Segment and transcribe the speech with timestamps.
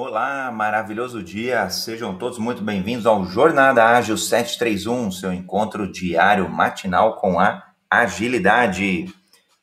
[0.00, 1.68] Olá, maravilhoso dia.
[1.70, 9.12] Sejam todos muito bem-vindos ao Jornada Ágil 731, seu encontro diário matinal com a agilidade.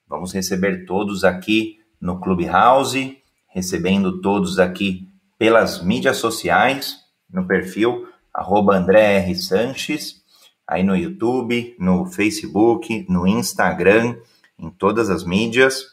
[0.06, 3.18] Vamos receber todos aqui no Clubhouse,
[3.48, 5.08] recebendo todos aqui
[5.40, 6.98] pelas mídias sociais,
[7.32, 9.36] no perfil arroba André R.
[9.36, 10.22] Sanches,
[10.68, 14.18] aí no YouTube, no Facebook, no Instagram,
[14.60, 15.86] em todas as mídias.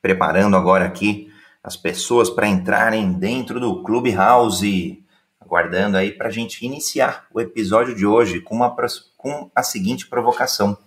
[0.00, 1.27] Preparando agora aqui
[1.68, 5.04] as pessoas para entrarem dentro do Clubhouse,
[5.38, 8.74] aguardando aí para a gente iniciar o episódio de hoje com, uma,
[9.18, 10.78] com a seguinte provocação.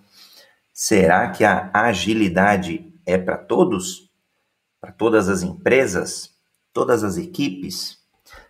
[0.73, 4.09] Será que a agilidade é para todos?
[4.79, 6.31] Para todas as empresas?
[6.73, 7.99] Todas as equipes?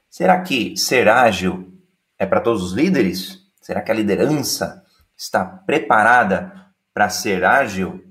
[0.10, 1.70] Será que ser ágil
[2.18, 3.42] é para todos os líderes?
[3.62, 4.86] Será que a liderança
[5.18, 8.02] está preparada para ser ágil?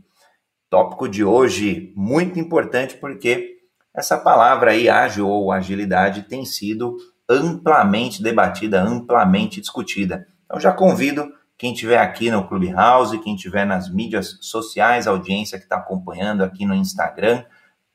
[0.68, 3.59] Tópico de hoje muito importante porque
[4.00, 6.96] essa palavra aí, ágil ou agilidade, tem sido
[7.28, 10.26] amplamente debatida, amplamente discutida.
[10.44, 15.58] Então já convido quem estiver aqui no Clubhouse, quem estiver nas mídias sociais, a audiência
[15.58, 17.44] que está acompanhando aqui no Instagram,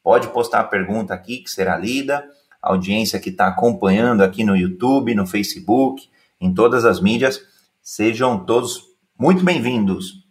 [0.03, 2.23] pode postar a pergunta aqui que será lida.
[2.61, 6.07] A audiência que está acompanhando aqui no YouTube, no Facebook,
[6.39, 7.41] em todas as mídias,
[7.81, 8.83] sejam todos
[9.19, 10.23] muito bem-vindos.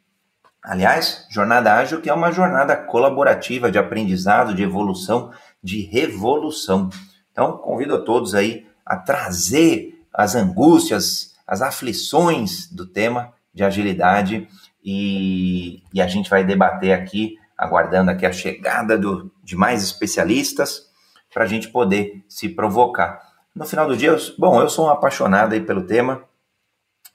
[0.63, 5.31] Aliás, Jornada Ágil que é uma jornada colaborativa de aprendizado, de evolução,
[5.65, 6.91] de revolução.
[7.33, 14.47] Então, convido a todos aí a trazer as angústias, as aflições do tema de agilidade
[14.85, 20.83] e, e a gente vai debater aqui, aguardando aqui a chegada do, de mais especialistas
[21.33, 23.21] para a gente poder se provocar.
[23.55, 26.23] No final do dia, eu, bom, eu sou um apaixonado aí pelo tema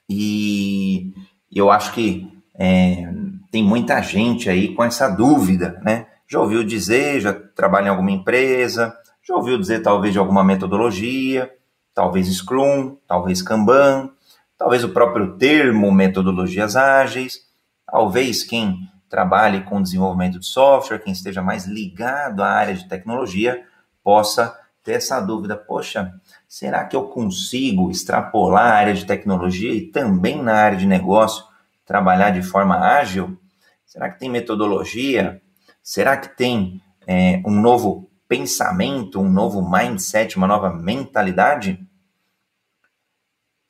[0.09, 1.13] e
[1.53, 3.07] eu acho que é,
[3.51, 6.07] tem muita gente aí com essa dúvida, né?
[6.31, 8.95] Já ouviu dizer, já trabalha em alguma empresa,
[9.27, 11.51] já ouviu dizer talvez de alguma metodologia,
[11.91, 14.11] talvez Scrum, talvez Kanban,
[14.55, 17.39] talvez o próprio termo metodologias ágeis,
[17.83, 18.77] talvez quem
[19.09, 23.65] trabalhe com desenvolvimento de software, quem esteja mais ligado à área de tecnologia,
[24.03, 26.13] possa ter essa dúvida: poxa,
[26.47, 31.43] será que eu consigo extrapolar a área de tecnologia e também na área de negócio
[31.87, 33.35] trabalhar de forma ágil?
[33.83, 35.41] Será que tem metodologia?
[35.89, 41.83] Será que tem é, um novo pensamento, um novo mindset, uma nova mentalidade?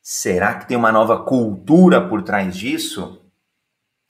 [0.02, 3.22] Será que tem uma nova cultura por trás disso?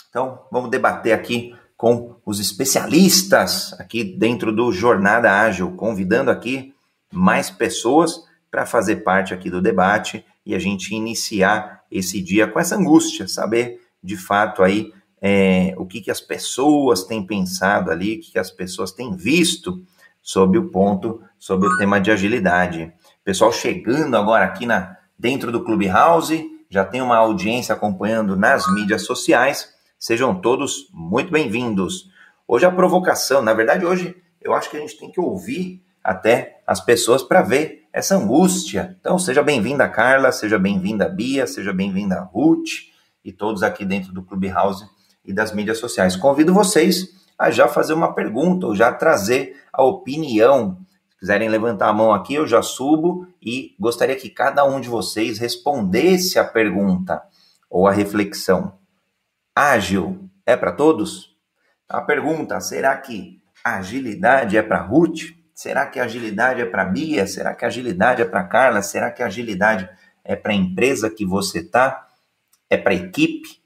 [0.09, 6.73] Então, vamos debater aqui com os especialistas aqui dentro do Jornada Ágil, convidando aqui
[7.13, 12.59] mais pessoas para fazer parte aqui do debate e a gente iniciar esse dia com
[12.59, 14.91] essa angústia, saber de fato aí
[15.21, 19.15] é, o que, que as pessoas têm pensado ali, o que, que as pessoas têm
[19.15, 19.83] visto
[20.21, 22.93] sobre o ponto, sobre o tema de agilidade.
[23.23, 29.03] Pessoal chegando agora aqui na, dentro do Clubhouse, já tem uma audiência acompanhando nas mídias
[29.03, 29.73] sociais.
[29.97, 32.09] Sejam todos muito bem-vindos.
[32.47, 36.61] Hoje a provocação, na verdade, hoje eu acho que a gente tem que ouvir até
[36.65, 38.95] as pessoas para ver essa angústia.
[38.99, 42.69] Então, seja bem-vinda, Carla, seja bem-vinda, Bia, seja bem-vinda, Ruth
[43.25, 44.85] e todos aqui dentro do Clubhouse
[45.29, 46.15] e das mídias sociais.
[46.15, 47.07] Convido vocês
[47.37, 50.79] a já fazer uma pergunta ou já trazer a opinião.
[51.11, 54.89] Se quiserem levantar a mão aqui, eu já subo e gostaria que cada um de
[54.89, 57.21] vocês respondesse a pergunta
[57.69, 58.73] ou a reflexão.
[59.55, 61.37] Ágil é para todos?
[61.87, 65.37] A pergunta: será que agilidade é para Ruth?
[65.53, 67.27] Será que agilidade é para Bia?
[67.27, 68.81] Será que agilidade é para Carla?
[68.81, 69.87] Será que agilidade
[70.23, 72.07] é para a empresa que você está?
[72.67, 73.59] É para a equipe?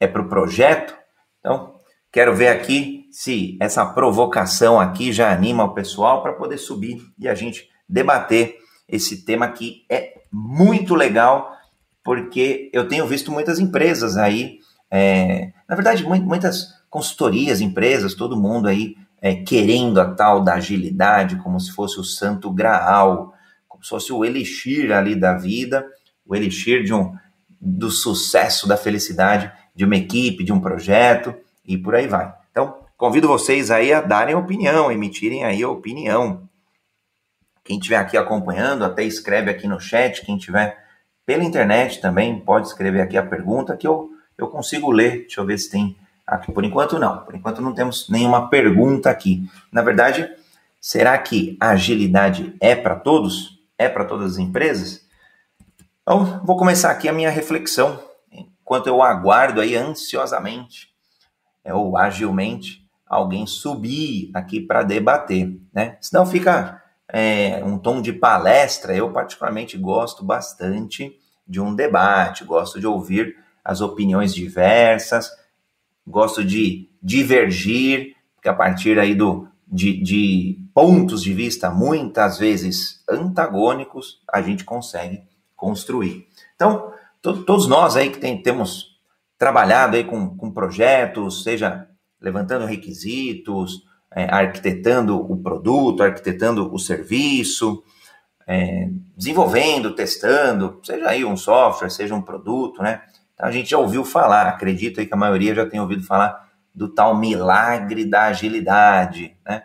[0.00, 0.96] é para o projeto.
[1.46, 1.76] Então,
[2.10, 7.28] quero ver aqui se essa provocação aqui já anima o pessoal para poder subir e
[7.28, 8.56] a gente debater
[8.88, 11.52] esse tema que é muito legal,
[12.02, 14.58] porque eu tenho visto muitas empresas aí,
[14.90, 21.36] é, na verdade, muitas consultorias, empresas, todo mundo aí é, querendo a tal da agilidade,
[21.36, 23.32] como se fosse o santo graal,
[23.68, 25.86] como se fosse o elixir ali da vida,
[26.26, 27.14] o elixir de um,
[27.60, 31.34] do sucesso, da felicidade de uma equipe, de um projeto
[31.64, 32.34] e por aí vai.
[32.50, 36.48] Então, convido vocês aí a darem opinião, emitirem aí a opinião.
[37.62, 40.24] Quem estiver aqui acompanhando, até escreve aqui no chat.
[40.24, 40.82] Quem estiver
[41.26, 44.08] pela internet também pode escrever aqui a pergunta que eu,
[44.38, 45.22] eu consigo ler.
[45.22, 45.94] Deixa eu ver se tem
[46.26, 46.50] aqui.
[46.50, 47.18] Por enquanto, não.
[47.18, 49.46] Por enquanto, não temos nenhuma pergunta aqui.
[49.70, 50.30] Na verdade,
[50.80, 53.60] será que a agilidade é para todos?
[53.76, 55.04] É para todas as empresas?
[56.00, 58.05] Então, vou começar aqui a minha reflexão
[58.66, 60.88] enquanto eu aguardo aí ansiosamente
[61.64, 65.96] é, ou agilmente alguém subir aqui para debater, né?
[66.00, 71.16] Senão fica é, um tom de palestra, eu particularmente gosto bastante
[71.46, 75.30] de um debate, gosto de ouvir as opiniões diversas,
[76.04, 83.04] gosto de divergir, porque a partir aí do, de, de pontos de vista muitas vezes
[83.08, 85.22] antagônicos, a gente consegue
[85.54, 86.26] construir.
[86.56, 86.92] Então,
[87.26, 88.96] to, todos nós aí que tem, temos
[89.36, 91.88] trabalhado aí com, com projetos, seja
[92.20, 93.82] levantando requisitos,
[94.14, 97.82] é, arquitetando o produto, arquitetando o serviço,
[98.46, 103.02] é, desenvolvendo, testando, seja aí um software, seja um produto, né?
[103.34, 106.48] Então a gente já ouviu falar, acredito aí que a maioria já tem ouvido falar
[106.72, 109.64] do tal milagre da agilidade, né?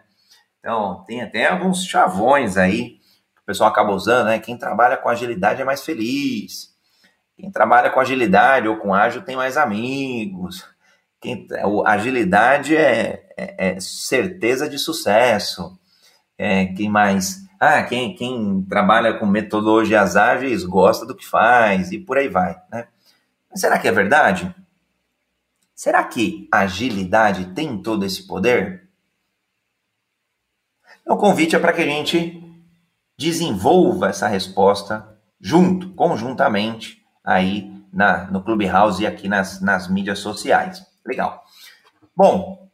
[0.59, 2.99] Então, tem até alguns chavões aí
[3.35, 4.39] que o pessoal acaba usando, né?
[4.39, 6.70] Quem trabalha com agilidade é mais feliz.
[7.41, 10.63] Quem trabalha com agilidade ou com ágil tem mais amigos.
[11.19, 11.47] Quem,
[11.87, 15.75] agilidade é, é, é certeza de sucesso.
[16.37, 17.43] É, quem mais?
[17.59, 22.55] Ah, quem, quem trabalha com metodologias ágeis gosta do que faz e por aí vai,
[22.71, 22.87] né?
[23.49, 24.55] Mas será que é verdade?
[25.73, 28.87] Será que agilidade tem todo esse poder?
[31.07, 32.39] O convite é para que a gente
[33.17, 40.83] desenvolva essa resposta junto, conjuntamente, aí na, no Clubhouse e aqui nas, nas mídias sociais.
[41.05, 41.43] Legal.
[42.15, 42.69] Bom,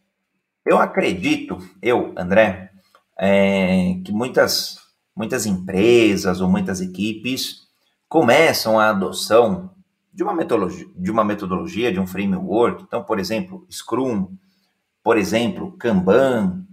[0.66, 2.72] eu acredito, eu, André,
[3.18, 4.78] é, que muitas,
[5.16, 7.68] muitas empresas ou muitas equipes
[8.10, 9.72] começam a adoção
[10.14, 12.84] de uma metodologia, de uma metodologia, de um framework.
[12.84, 14.36] Então, por exemplo, Scrum,
[15.04, 16.66] por exemplo, Kanban,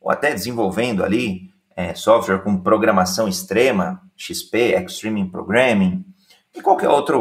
[0.00, 6.04] ou até desenvolvendo ali é, software com programação extrema, XP, Extreme Programming,
[6.54, 7.16] e qualquer outra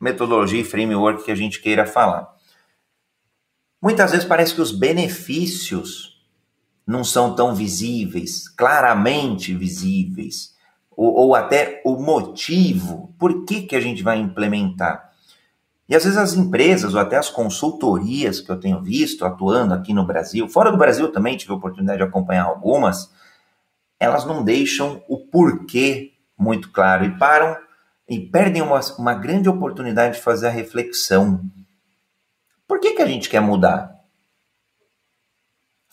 [0.00, 2.34] metodologia e framework que a gente queira falar.
[3.80, 6.16] Muitas vezes parece que os benefícios
[6.86, 10.54] não são tão visíveis, claramente visíveis,
[10.90, 15.10] ou, ou até o motivo, por que, que a gente vai implementar.
[15.88, 19.92] E às vezes as empresas ou até as consultorias que eu tenho visto atuando aqui
[19.92, 23.12] no Brasil, fora do Brasil também tive a oportunidade de acompanhar algumas,
[23.98, 27.56] elas não deixam o porquê muito claro e param
[28.08, 31.40] e perdem uma, uma grande oportunidade de fazer a reflexão.
[32.66, 33.94] Por que, que a gente quer mudar?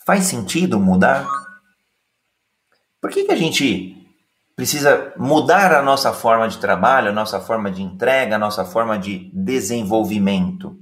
[0.06, 1.26] Faz sentido mudar?
[3.00, 3.94] Por que, que a gente
[4.56, 8.98] precisa mudar a nossa forma de trabalho, a nossa forma de entrega, a nossa forma
[8.98, 10.78] de desenvolvimento.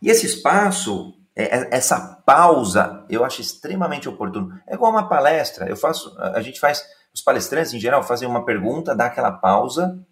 [0.00, 4.52] E esse espaço, é, é, essa pausa, eu acho extremamente oportuno.
[4.66, 5.68] É igual uma palestra.
[5.68, 10.02] Eu faço, a gente faz, os palestrantes em geral fazem uma pergunta, dá aquela pausa,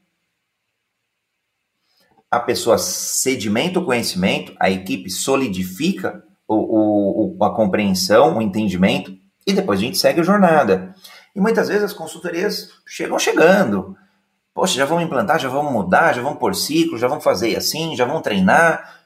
[2.31, 9.17] a pessoa sedimenta o conhecimento, a equipe solidifica o, o, a compreensão, o entendimento,
[9.47, 10.95] e depois a gente segue a jornada.
[11.35, 13.97] E muitas vezes as consultorias chegam chegando.
[14.55, 17.97] Poxa, já vamos implantar, já vamos mudar, já vamos pôr ciclo, já vamos fazer assim,
[17.97, 19.01] já vamos treinar.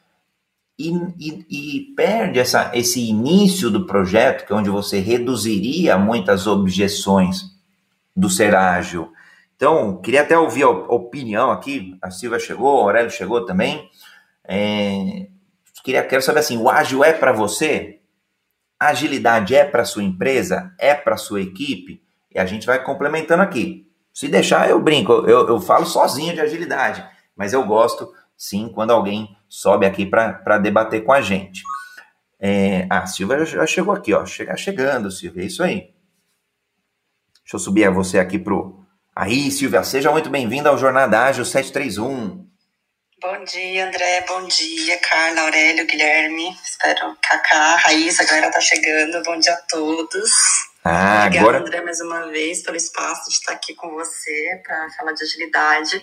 [0.79, 6.47] E, e, e, perde essa, esse início do projeto, que é onde você reduziria muitas
[6.47, 7.54] objeções
[8.15, 9.13] do ser ágil.
[9.57, 11.97] Então, queria até ouvir a opinião aqui.
[12.03, 13.89] A Silvia chegou, o Aurélio chegou também.
[14.47, 15.27] É,
[15.83, 18.01] queria, quero saber assim: o ágil é para você?
[18.79, 20.73] A agilidade é para sua empresa?
[20.79, 22.03] É para sua equipe?
[22.35, 23.89] E a gente vai complementando aqui.
[24.13, 27.05] Se deixar, eu brinco, eu, eu falo sozinho de agilidade,
[27.37, 31.63] mas eu gosto sim quando alguém sobe aqui para debater com a gente.
[32.39, 34.27] É, a Silvia já chegou aqui, ó.
[34.27, 35.94] Chega chegando, Silvia, é isso aí.
[37.45, 38.75] Deixa eu subir você aqui pro.
[39.15, 42.43] Aí, Silvia, seja muito bem-vinda ao Jornada Ágil 731.
[43.21, 44.25] Bom dia, André.
[44.27, 46.57] Bom dia, Carla, Aurélio, Guilherme.
[46.65, 49.23] Espero Cacá, Raíssa, a galera tá chegando.
[49.23, 50.33] Bom dia a todos.
[50.83, 51.59] Ah, Obrigada, agora...
[51.59, 56.03] André, mais uma vez, pelo espaço de estar aqui com você para falar de agilidade.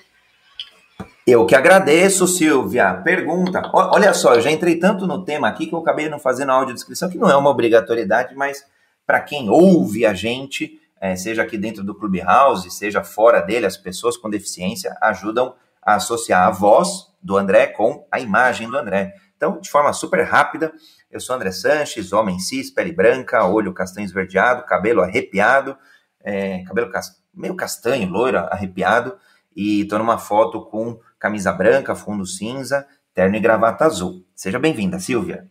[1.25, 3.01] Eu que agradeço, Silvia.
[3.03, 3.63] Pergunta.
[3.73, 6.55] Olha só, eu já entrei tanto no tema aqui que eu acabei não fazendo a
[6.55, 8.63] audiodescrição, que não é uma obrigatoriedade, mas
[9.07, 13.75] para quem ouve a gente, é, seja aqui dentro do Clubhouse, seja fora dele, as
[13.75, 19.15] pessoas com deficiência ajudam a associar a voz do André com a imagem do André.
[19.35, 20.71] Então, de forma super rápida,
[21.09, 25.75] eu sou André Sanches, homem cis, pele branca, olho castanho esverdeado, cabelo arrepiado,
[26.23, 29.17] é, cabelo cas meio castanho, loiro, arrepiado,
[29.55, 34.23] e estou numa foto com camisa branca, fundo cinza, terno e gravata azul.
[34.35, 35.49] Seja bem-vinda, Silvia.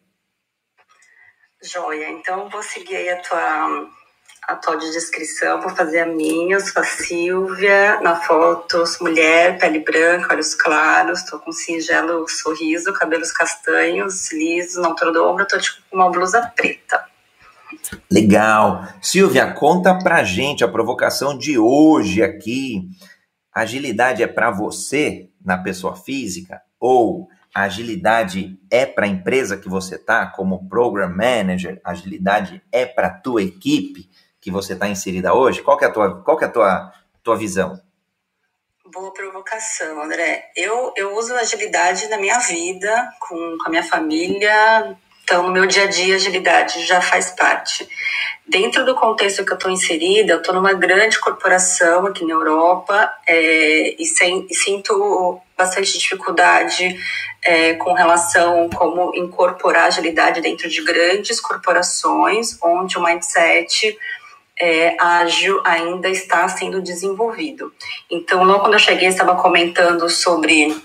[1.62, 3.90] Joia, então vou seguir aí a tua
[4.48, 9.58] a de descrição, vou fazer a minha, eu sou a Silvia, na foto, sou mulher,
[9.58, 15.24] pele branca, olhos claros, estou com um singelo sorriso, cabelos castanhos, lisos, na altura do
[15.24, 17.04] ombro, estou tipo, com uma blusa preta.
[18.10, 18.86] Legal.
[19.00, 22.88] Silvia, conta pra gente a provocação de hoje aqui.
[23.54, 29.98] Agilidade é para você na pessoa física ou agilidade é para a empresa que você
[29.98, 31.80] tá como program manager?
[31.84, 34.08] Agilidade é para a tua equipe
[34.40, 35.62] que você está inserida hoje?
[35.62, 36.92] Qual que é a tua, qual que é a tua,
[37.22, 37.80] tua visão?
[38.86, 40.50] Boa provocação, André.
[40.56, 44.96] Eu, eu uso agilidade na minha vida, com, com a minha família,
[45.30, 47.88] então, no meu dia a dia, agilidade já faz parte.
[48.48, 53.08] Dentro do contexto que eu estou inserida, eu estou numa grande corporação aqui na Europa
[53.28, 56.98] é, e, sem, e, sinto bastante dificuldade
[57.44, 63.96] é, com relação como incorporar agilidade dentro de grandes corporações, onde o mindset
[64.60, 67.72] é, ágil ainda está sendo desenvolvido.
[68.10, 70.76] Então, logo quando eu cheguei, estava comentando sobre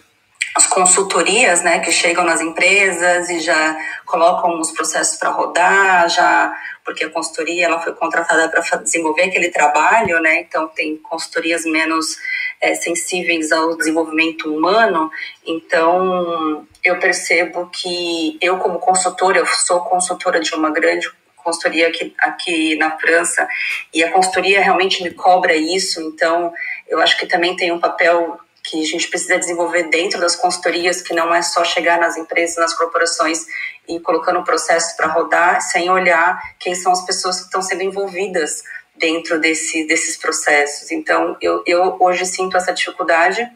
[0.56, 6.56] as consultorias, né, que chegam nas empresas e já colocam os processos para rodar, já
[6.86, 10.42] porque a consultoria ela foi contratada para desenvolver aquele trabalho, né?
[10.42, 12.16] Então tem consultorias menos
[12.62, 15.12] é, sensíveis ao desenvolvimento humano.
[15.46, 21.10] Então eu percebo que eu como consultora, eu sou consultora de uma grande
[21.46, 23.48] consultoria aqui, aqui na França
[23.94, 26.02] e a consultoria realmente me cobra isso.
[26.02, 26.52] Então
[26.88, 31.02] eu acho que também tem um papel que a gente precisa desenvolver dentro das consultorias,
[31.02, 33.46] que não é só chegar nas empresas, nas corporações
[33.88, 37.84] e colocando o processo para rodar, sem olhar quem são as pessoas que estão sendo
[37.84, 38.64] envolvidas
[38.96, 40.92] dentro desse, desses processos.
[40.92, 43.48] Então, eu, eu hoje sinto essa dificuldade,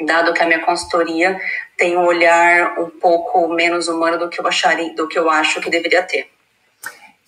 [0.00, 1.40] dado que a minha consultoria
[1.76, 5.60] tem um olhar um pouco menos humano do que eu acharia, do que eu acho
[5.60, 6.28] que deveria ter.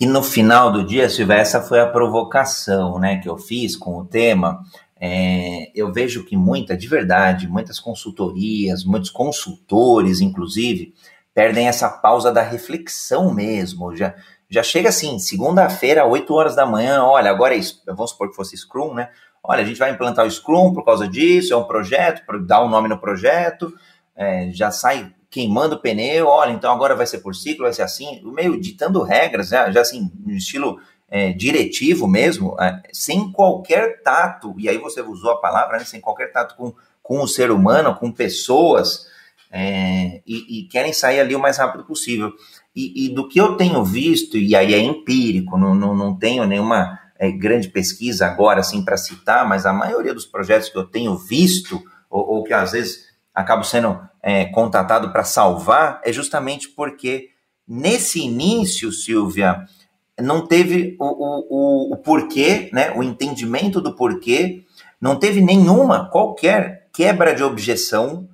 [0.03, 3.99] E no final do dia, Silvia, essa foi a provocação né, que eu fiz com
[3.99, 4.61] o tema,
[5.01, 10.93] é, eu vejo que muita, de verdade, muitas consultorias, muitos consultores, inclusive,
[11.33, 13.95] perdem essa pausa da reflexão mesmo.
[13.95, 14.13] Já,
[14.51, 18.57] já chega assim, segunda-feira, 8 horas da manhã, olha, agora é, vamos supor que fosse
[18.57, 19.09] Scrum, né?
[19.41, 22.69] Olha, a gente vai implantar o Scrum por causa disso, é um projeto, dá um
[22.69, 23.73] nome no projeto,
[24.17, 27.83] é, já sai queimando o pneu, olha, então agora vai ser por ciclo, vai ser
[27.83, 30.79] assim, meio ditando regras, já, já assim, no estilo
[31.11, 36.03] é, diretivo mesmo, é, sem qualquer tato, e aí você usou a palavra, né, sem
[36.03, 39.07] qualquer tato com, com o ser humano, com pessoas,
[39.51, 42.33] é, e, e, querem sair ali o mais rápido possível.
[42.75, 46.47] E, e, do que eu tenho visto, e aí é empírico, não, não, não tenho
[46.47, 50.85] nenhuma é, grande pesquisa agora assim para citar, mas a maioria dos projetos que eu
[50.85, 56.69] tenho visto, ou, ou que às vezes acabo sendo é, contatado para salvar, é justamente
[56.69, 57.31] porque
[57.67, 59.65] nesse início, Silvia,
[60.21, 64.65] não teve o, o, o, porquê, né, o entendimento do porquê,
[65.01, 68.29] não teve nenhuma, qualquer quebra de objeção.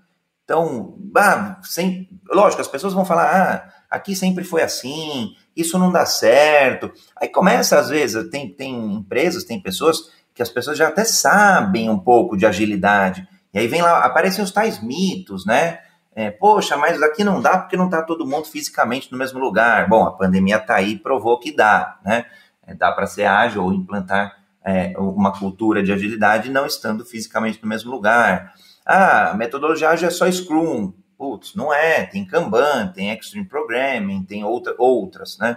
[0.44, 5.92] Então, ah, sem, lógico, as pessoas vão falar, ah, aqui sempre foi assim, isso não
[5.92, 6.92] dá certo.
[7.16, 11.88] Aí começa, às vezes, tem, tem empresas, tem pessoas que as pessoas já até sabem
[11.88, 13.26] um pouco de agilidade.
[13.58, 15.80] E aí vem lá, aparecem os tais mitos, né?
[16.14, 19.88] É, Poxa, mas aqui não dá porque não está todo mundo fisicamente no mesmo lugar.
[19.88, 22.26] Bom, a pandemia está aí e provou que dá, né?
[22.64, 27.60] É, dá para ser ágil ou implantar é, uma cultura de agilidade não estando fisicamente
[27.60, 28.54] no mesmo lugar.
[28.86, 30.92] Ah, a metodologia ágil é só Scrum.
[31.16, 32.06] Putz, não é.
[32.06, 35.56] Tem Kanban, tem Extreme Programming, tem outra, outras, né?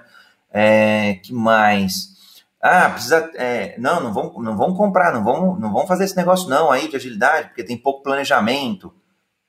[0.51, 2.10] É, que mais?
[2.61, 3.31] Ah, precisa.
[3.35, 6.71] É, não, não vão, não vão comprar, não vão, não vão fazer esse negócio não
[6.71, 8.93] aí de agilidade, porque tem pouco planejamento.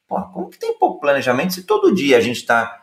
[0.08, 2.82] Pô, como que tem pouco planejamento se todo dia a gente está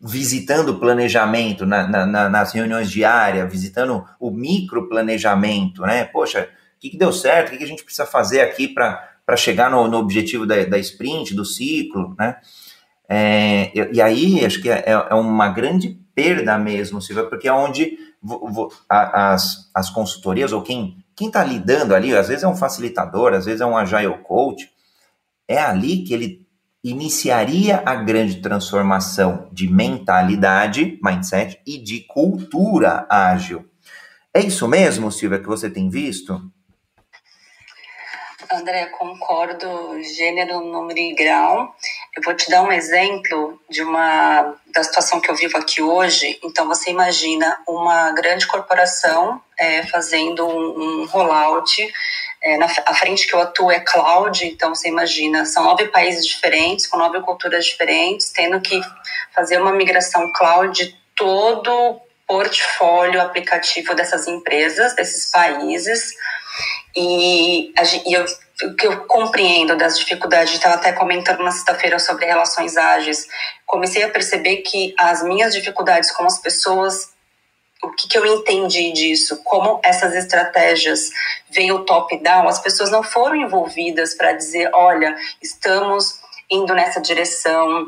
[0.00, 6.04] visitando o planejamento na, na, nas reuniões diárias, visitando o micro planejamento, né?
[6.04, 7.48] Poxa, o que, que deu certo?
[7.48, 10.78] O que, que a gente precisa fazer aqui para chegar no, no objetivo da, da
[10.78, 12.36] sprint, do ciclo, né?
[13.08, 17.98] É, e, aí, acho que é, é, uma grande perda mesmo, Silvia, porque é onde
[18.88, 23.60] as, as consultorias, ou quem está lidando ali, às vezes é um facilitador, às vezes
[23.60, 24.70] é um agile coach,
[25.48, 26.46] é ali que ele
[26.84, 33.64] iniciaria a grande transformação de mentalidade, mindset, e de cultura ágil.
[34.34, 36.42] É isso mesmo, Silvia, que você tem visto?
[38.52, 41.74] André, concordo, gênero, número e grau.
[42.14, 46.38] Eu vou te dar um exemplo de uma da situação que eu vivo aqui hoje.
[46.44, 51.92] Então, você imagina uma grande corporação é, fazendo um, um rollout
[52.42, 56.26] é, na, a frente que eu atuo é cloud, então você imagina, são nove países
[56.26, 58.80] diferentes, com nove culturas diferentes, tendo que
[59.32, 66.14] fazer uma migração cloud de todo portfólio aplicativo dessas empresas, desses países.
[66.96, 67.72] E,
[68.06, 68.24] e eu,
[68.78, 73.26] que eu compreendo das dificuldades, estava até comentando na sexta-feira sobre relações ágeis,
[73.66, 77.12] comecei a perceber que as minhas dificuldades com as pessoas
[77.82, 79.42] o que, que eu entendi disso?
[79.42, 81.10] Como essas estratégias
[81.50, 87.86] veio top-down, as pessoas não foram envolvidas para dizer, olha, estamos indo nessa direção,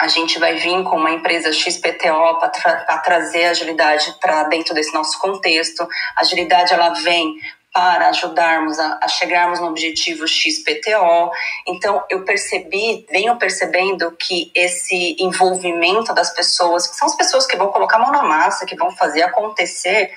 [0.00, 4.92] a gente vai vir com uma empresa XPTO para tra trazer agilidade para dentro desse
[4.92, 5.86] nosso contexto.
[6.14, 7.38] A agilidade ela vem
[7.76, 11.30] para ajudarmos a, a, chegarmos no objetivo XPTO.
[11.66, 17.54] Então, eu percebi, venho percebendo que esse envolvimento das pessoas, que são as pessoas que
[17.54, 20.10] vão colocar a mão na massa, que vão fazer acontecer,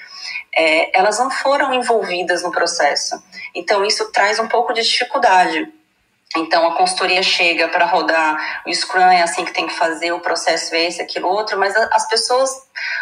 [0.55, 3.21] é, elas não foram envolvidas no processo.
[3.53, 5.69] Então, isso traz um pouco de dificuldade.
[6.37, 10.21] Então, a consultoria chega para rodar o Scrum, é assim que tem que fazer, o
[10.21, 12.49] processo é esse, aquilo, outro, mas as pessoas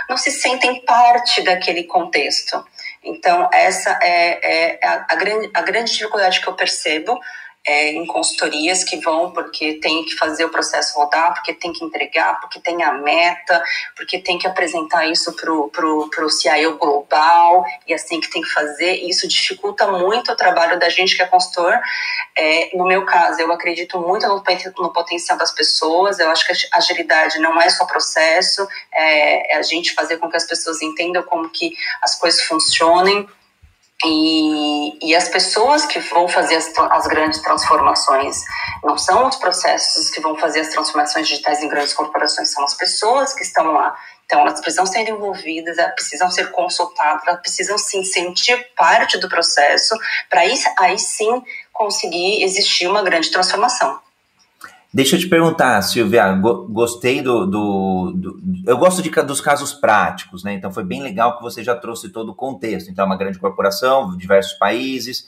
[0.10, 2.66] não se sentem parte daquele contexto.
[3.04, 7.20] Então, essa é, é a, a, grande, a grande dificuldade que eu percebo
[7.68, 11.84] é, em consultorias que vão porque tem que fazer o processo rodar, porque tem que
[11.84, 13.62] entregar, porque tem a meta,
[13.96, 18.42] porque tem que apresentar isso para o pro, pro CIO global e assim que tem
[18.42, 18.96] que fazer.
[19.04, 21.78] Isso dificulta muito o trabalho da gente que é consultor.
[22.38, 24.42] É, no meu caso, eu acredito muito no,
[24.80, 26.20] no, potencial das pessoas.
[26.20, 30.30] Eu acho que a agilidade não é só processo, é, é a gente fazer com
[30.30, 33.28] que as pessoas entendam como que as coisas funcionem
[34.06, 38.44] e, e, as pessoas que vão fazer as, as, grandes transformações
[38.84, 42.76] não são os processos que vão fazer as transformações digitais em grandes corporações, são as
[42.76, 43.98] pessoas que estão lá.
[44.26, 49.28] Então, elas precisam ser envolvidas, elas precisam ser consultadas, elas precisam se sentir parte do
[49.28, 49.98] processo,
[50.30, 51.42] para aí, sim
[51.74, 54.00] conseguir existir uma grande transformação.
[54.94, 60.44] Deixa eu te perguntar, Silvia, gostei do, do, do, Eu gosto de, dos casos práticos,
[60.44, 60.54] né?
[60.54, 62.90] Então foi bem legal que você já trouxe todo o contexto.
[62.90, 65.28] Então é uma grande corporação, diversos países,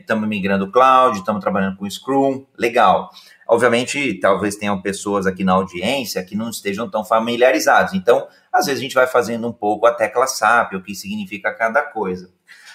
[0.00, 3.10] estamos é, migrando cloud, estamos trabalhando com Scrum, legal.
[3.46, 7.92] Obviamente, talvez tenham pessoas aqui na audiência que não estejam tão familiarizados.
[7.92, 11.52] Então, às vezes a gente vai fazendo um pouco a tecla SAP, o que significa
[11.52, 12.30] cada coisa.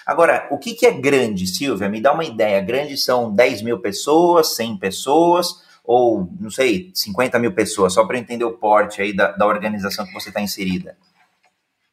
[0.06, 1.88] Agora, o que, que é grande, Silvia?
[1.88, 2.60] Me dá uma ideia.
[2.60, 8.16] Grande são 10 mil pessoas, 100 pessoas ou, não sei, 50 mil pessoas, só para
[8.16, 10.96] entender o porte aí da, da organização que você está inserida?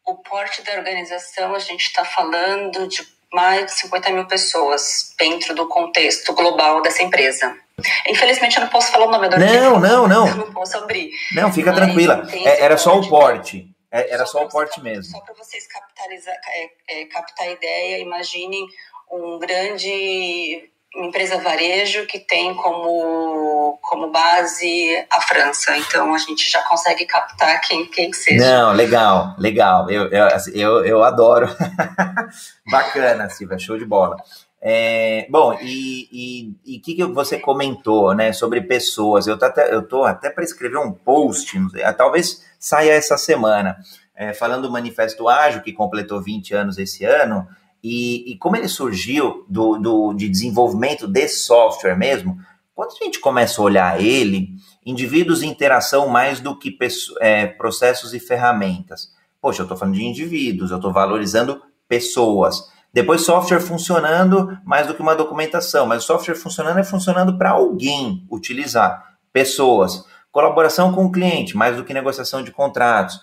[0.06, 3.02] O porte da organização, a gente está falando de
[3.34, 7.58] mais de 50 mil pessoas dentro do contexto global dessa empresa.
[8.08, 10.28] Infelizmente, eu não posso falar o nome da Não, não, não.
[10.28, 11.10] Eu não posso abrir.
[11.34, 12.28] Não, fica Mas tranquila.
[12.32, 13.68] É, era só o porte.
[13.92, 15.06] É, era só, só o porte mesmo.
[15.06, 18.64] Só para vocês capitalizar, é, é, captar a ideia, imaginem
[19.12, 25.78] um grande uma empresa varejo que tem como, como base a França.
[25.78, 28.44] Então a gente já consegue captar quem, quem que seja.
[28.44, 29.90] Não, legal, legal.
[29.90, 31.48] Eu, eu, assim, eu, eu adoro.
[32.70, 34.18] Bacana, Silvia, show de bola.
[34.60, 39.28] É, bom, e o que, que você comentou né, sobre pessoas?
[39.28, 41.56] Eu estou até, eu tô até para escrever um post,
[41.96, 43.78] talvez saia essa semana,
[44.16, 47.48] é, falando do Manifesto Ágil, que completou 20 anos esse ano,
[47.88, 52.38] e, e como ele surgiu do, do, de desenvolvimento de software mesmo,
[52.76, 54.50] quando a gente começa a olhar ele,
[54.86, 56.78] indivíduos e interação mais do que
[57.22, 59.10] é, processos e ferramentas.
[59.42, 62.70] Poxa, eu estou falando de indivíduos, eu estou valorizando pessoas.
[62.94, 67.52] Depois, software funcionando mais do que uma documentação, mas o software funcionando é funcionando para
[67.52, 69.18] alguém utilizar.
[69.32, 70.04] Pessoas.
[70.30, 73.20] Colaboração com o cliente, mais do que negociação de contratos.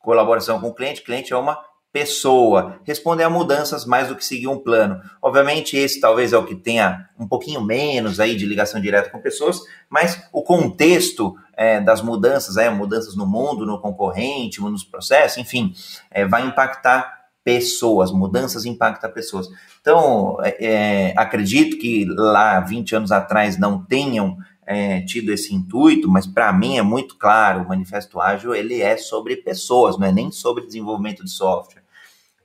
[0.00, 4.46] Colaboração com o cliente, cliente é uma pessoa, responder a mudanças mais do que seguir
[4.46, 5.00] um plano.
[5.20, 9.20] Obviamente, esse talvez é o que tenha um pouquinho menos aí de ligação direta com
[9.20, 15.38] pessoas, mas o contexto é, das mudanças, é, mudanças no mundo, no concorrente, nos processos,
[15.38, 15.74] enfim,
[16.10, 19.48] é, vai impactar pessoas, mudanças impactam pessoas.
[19.80, 26.08] Então, é, é acredito que lá 20 anos atrás não tenham é, tido esse intuito,
[26.08, 30.12] mas para mim é muito claro, o Manifesto Ágil ele é sobre pessoas, não é
[30.12, 31.79] nem sobre desenvolvimento de software.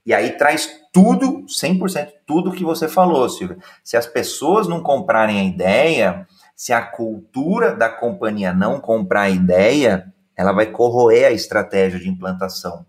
[0.06, 3.58] E aí traz tudo, 100% tudo que você falou, Silvia.
[3.84, 9.30] Se as pessoas não comprarem a ideia, se a cultura da companhia não comprar a
[9.30, 12.86] ideia, ela vai corroer a estratégia de implantação.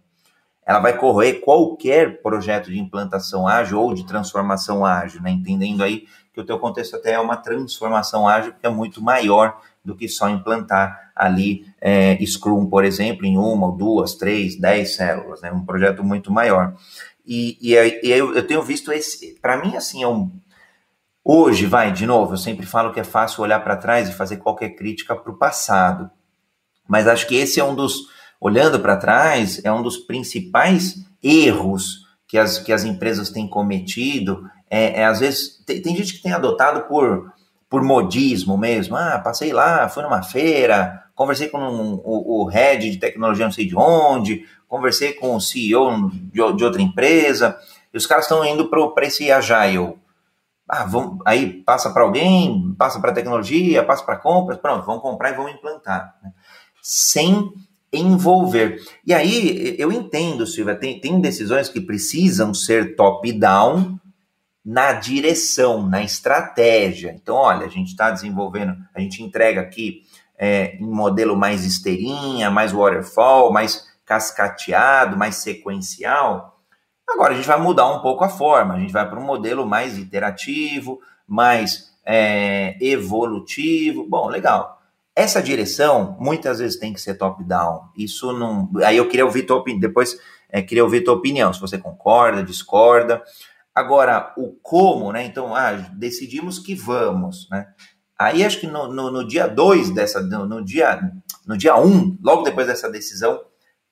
[0.67, 5.31] Ela vai corroer qualquer projeto de implantação ágil ou de transformação ágil, né?
[5.31, 9.61] entendendo aí que o teu contexto até é uma transformação ágil que é muito maior
[9.87, 15.41] do que só implantar ali é, Scrum, por exemplo, em uma, duas, três, dez células,
[15.41, 15.53] né?
[15.53, 16.75] Um projeto muito maior.
[17.25, 20.31] E, e, e eu, eu tenho visto esse, para mim, assim, é um,
[21.25, 24.37] hoje, vai, de novo, eu sempre falo que é fácil olhar para trás e fazer
[24.37, 26.11] qualquer crítica para o passado,
[26.89, 28.09] mas acho que esse é um dos,
[28.41, 34.49] olhando para trás, é um dos principais erros que as, que as empresas têm cometido.
[34.69, 37.33] É, é às vezes, tem, tem gente que tem adotado por
[37.69, 38.97] por modismo mesmo.
[38.97, 43.53] Ah, passei lá, fui numa feira, conversei com um, o, o head de tecnologia não
[43.53, 47.57] sei de onde, conversei com o CEO de, de outra empresa,
[47.93, 49.95] e os caras estão indo para esse agile.
[50.69, 55.31] Ah, vamos, aí passa para alguém, passa para tecnologia, passa para compras, pronto, vamos comprar
[55.31, 56.17] e vamos implantar.
[56.23, 56.33] Né?
[56.83, 57.53] Sem
[57.93, 58.81] envolver.
[59.07, 63.99] E aí eu entendo, Silvia, tem, tem decisões que precisam ser top-down
[64.67, 67.13] na direção, na estratégia.
[67.15, 70.03] Então, olha, a gente está desenvolvendo, a gente entrega aqui
[70.37, 76.59] é, em modelo mais esteirinha, mais waterfall, mais cascateado, mais sequencial.
[77.09, 79.65] Agora a gente vai mudar um pouco a forma, a gente vai para um modelo
[79.65, 84.05] mais iterativo, mais é, evolutivo.
[84.09, 84.83] Bom, legal.
[85.15, 87.83] Essa direção muitas vezes tem que ser top-down.
[87.97, 88.69] Isso não.
[88.85, 89.81] Aí eu queria ouvir tua opinião.
[89.81, 90.19] Depois
[90.51, 93.23] é, queria ouvir tua opinião, se você concorda, discorda.
[93.77, 95.27] Agora, o como, né?
[95.27, 97.67] Então, ah, decidimos que vamos, né?
[98.19, 100.99] Aí acho que no, no, no dia 2 dessa, no, no, dia
[101.47, 103.39] no dia 1, um, logo depois dessa decisão,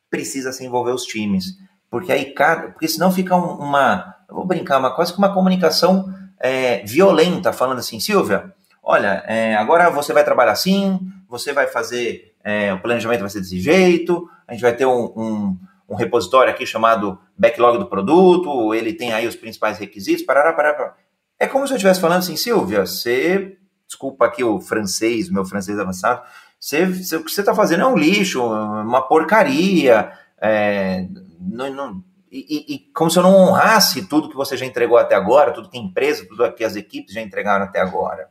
[0.08, 1.58] precisa se envolver os times.
[1.90, 2.68] Porque aí cada.
[2.68, 4.14] Porque senão fica uma.
[4.30, 9.90] Vou brincar, uma, quase que uma comunicação é, violenta, falando assim, Silvia, olha, é, agora
[9.90, 12.34] você vai trabalhar assim, você vai fazer.
[12.42, 16.52] É, o planejamento vai ser desse jeito, a gente vai ter um, um um repositório
[16.52, 20.96] aqui chamado backlog do produto, ele tem aí os principais requisitos, parará, parará, parará.
[21.38, 25.78] É como se eu estivesse falando assim, Silvia, você, desculpa aqui o francês, meu francês
[25.78, 26.22] avançado,
[26.58, 31.06] você, você, o que você está fazendo é um lixo, uma porcaria, é,
[31.40, 32.04] não, não,
[32.36, 35.68] e, e, como se eu não honrasse tudo que você já entregou até agora, tudo
[35.68, 38.28] que a empresa, tudo que as equipes já entregaram até agora.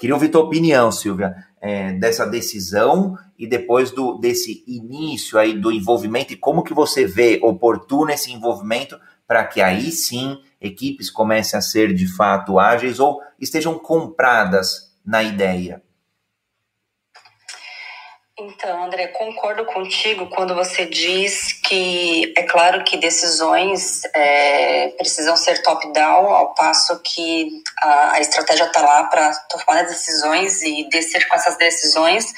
[0.00, 5.70] Queria ouvir tua opinião, Silvia, é, dessa decisão e depois do, desse início aí do
[5.70, 11.58] envolvimento e como que você vê oportuno esse envolvimento para que aí sim equipes comecem
[11.58, 15.82] a ser de fato ágeis ou estejam compradas na ideia.
[18.42, 25.62] Então, André, concordo contigo quando você diz que é claro que decisões é, precisam ser
[25.62, 27.50] top-down, ao passo que
[27.82, 32.32] a, a estratégia está lá para tomar decisões e descer com essas decisões.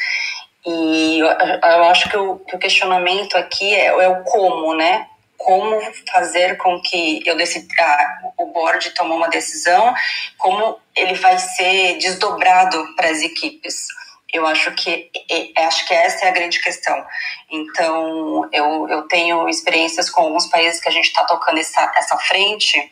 [0.66, 5.06] E eu, eu acho que o, que o, questionamento aqui é, é o como, né?
[5.38, 5.80] Como
[6.12, 9.94] fazer com que eu decida, ah, o board tomou uma decisão,
[10.36, 13.86] como ele vai ser desdobrado para as equipes.
[14.32, 15.10] Eu acho que
[15.58, 17.04] acho que essa é a grande questão.
[17.50, 22.16] Então, eu, eu tenho experiências com alguns países que a gente está tocando essa, essa
[22.16, 22.90] frente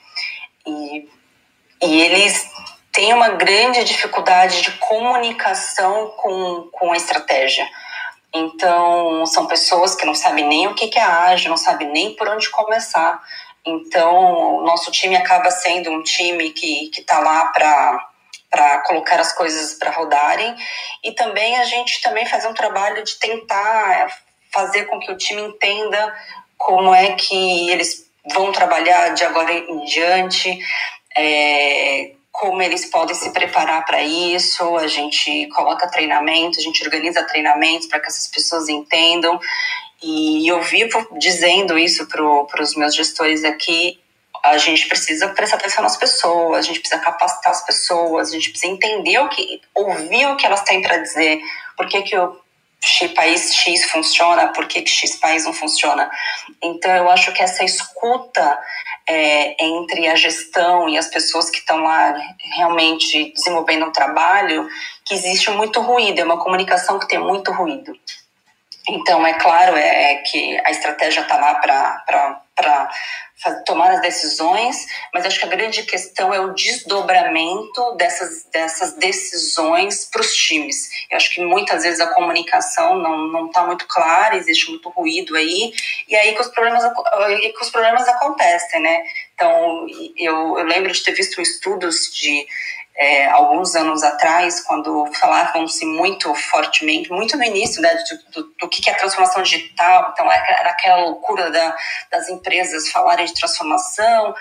[0.66, 1.09] e,
[1.83, 2.46] e eles
[2.92, 7.66] têm uma grande dificuldade de comunicação com, com a estratégia.
[8.33, 12.29] Então, são pessoas que não sabem nem o que é ágil, não sabem nem por
[12.29, 13.20] onde começar.
[13.64, 18.10] Então, o nosso time acaba sendo um time que está lá para
[18.51, 20.57] para colocar as coisas para rodarem
[21.05, 24.09] e também a gente também faz um trabalho de tentar
[24.53, 26.15] fazer com que o time entenda
[26.59, 30.59] como é que eles vão trabalhar de agora em diante,
[31.17, 34.77] é, como eles podem se preparar para isso.
[34.77, 39.41] A gente coloca treinamento, a gente organiza treinamentos para que essas pessoas entendam.
[40.03, 43.99] E eu vivo dizendo isso para os meus gestores aqui
[44.42, 48.50] a gente precisa prestar atenção nas pessoas, a gente precisa capacitar as pessoas, a gente
[48.50, 51.40] precisa entender o que, ouvir o que elas têm para dizer,
[51.76, 52.38] por que, que o
[53.14, 56.11] país X funciona, por que, que X país não funciona.
[56.62, 58.59] Então, eu acho que essa escuta
[59.09, 62.14] é, entre a gestão e as pessoas que estão lá
[62.57, 64.68] realmente desenvolvendo o trabalho,
[65.05, 67.92] que existe muito ruído, é uma comunicação que tem muito ruído.
[68.90, 72.90] Então, é claro é, é que a estratégia está lá para
[73.66, 80.05] tomar as decisões, mas acho que a grande questão é o desdobramento dessas, dessas decisões
[80.05, 80.90] para os times.
[81.11, 85.72] Eu acho que muitas vezes a comunicação não está muito clara, existe muito ruído aí,
[86.09, 89.05] e aí que os problemas, que os problemas acontecem, né?
[89.35, 92.46] Então, eu, eu lembro de ter visto estudos de
[93.01, 98.69] é, alguns anos atrás, quando falavam-se muito fortemente, muito no início né, do, do, do,
[98.69, 101.75] que é transformação digital, então era aquela loucura da,
[102.11, 104.35] das empresas falarem de transformação,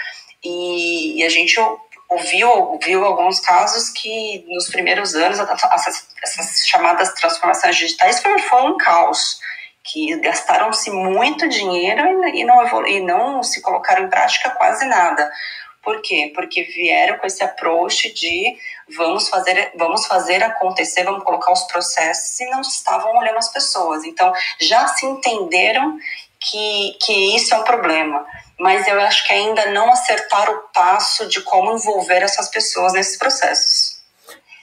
[0.43, 1.58] e, e a gente
[2.10, 8.62] ouviu, ouviu alguns casos que nos primeiros anos essas, essas chamadas transformações digitais foi, foi
[8.63, 9.39] um caos
[9.86, 15.32] que gastaram-se muito dinheiro e não, e não se colocaram em prática quase nada.
[15.89, 16.32] Por quê?
[16.36, 18.56] Porque vieram com esse approach de
[18.95, 24.04] vamos fazer, vamos fazer acontecer, vamos colocar os processos e não estavam olhando as pessoas.
[24.04, 25.97] Então, já se entenderam
[26.39, 28.23] que, que isso é um problema.
[28.60, 33.17] Mas eu acho que ainda não acertaram o passo de como envolver essas pessoas nesses
[33.17, 33.99] processos.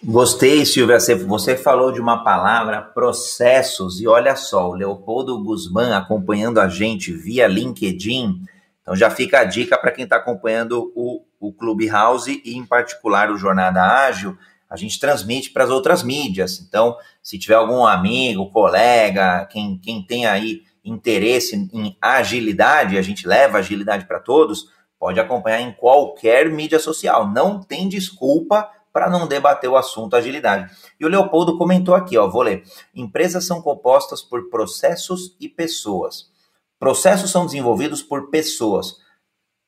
[0.05, 1.01] Gostei, Silvia.
[1.01, 7.12] Você falou de uma palavra, processos, e olha só, o Leopoldo Guzmán acompanhando a gente
[7.12, 8.47] via LinkedIn.
[8.87, 13.33] Então já fica a dica para quem está acompanhando o, o Clubhouse e, em particular,
[13.33, 14.38] o Jornada Ágil.
[14.70, 16.61] A gente transmite para as outras mídias.
[16.61, 23.27] Então, se tiver algum amigo, colega, quem, quem tem aí interesse em agilidade, a gente
[23.27, 24.70] leva agilidade para todos,
[25.01, 27.29] pode acompanhar em qualquer mídia social.
[27.29, 30.72] Não tem desculpa para não debater o assunto agilidade.
[31.01, 32.62] E o Leopoldo comentou aqui, ó, vou ler.
[32.94, 36.31] Empresas são compostas por processos e pessoas.
[36.79, 38.97] Processos são desenvolvidos por pessoas,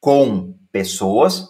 [0.01, 1.49] com pessoas,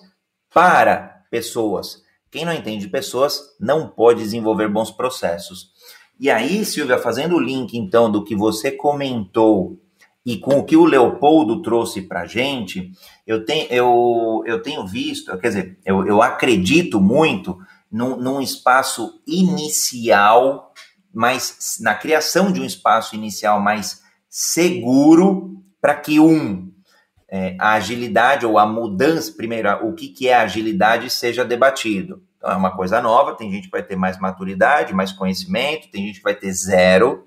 [0.53, 2.03] para pessoas.
[2.31, 5.73] Quem não entende pessoas não pode desenvolver bons processos.
[6.21, 9.79] E aí, Silvia, fazendo o link então do que você comentou
[10.27, 12.92] e com o que o Leopoldo trouxe para a gente,
[13.27, 17.59] eu tenho, eu, eu tenho visto, quer dizer, eu, eu acredito muito
[17.90, 20.73] num, num espaço inicial,
[21.14, 26.73] mais na criação de um espaço inicial mais seguro para que um
[27.31, 32.23] é, a agilidade ou a mudança, primeiro, o que, que é agilidade seja debatido.
[32.38, 36.07] Então, é uma coisa nova, tem gente que vai ter mais maturidade, mais conhecimento, tem
[36.07, 37.27] gente que vai ter zero,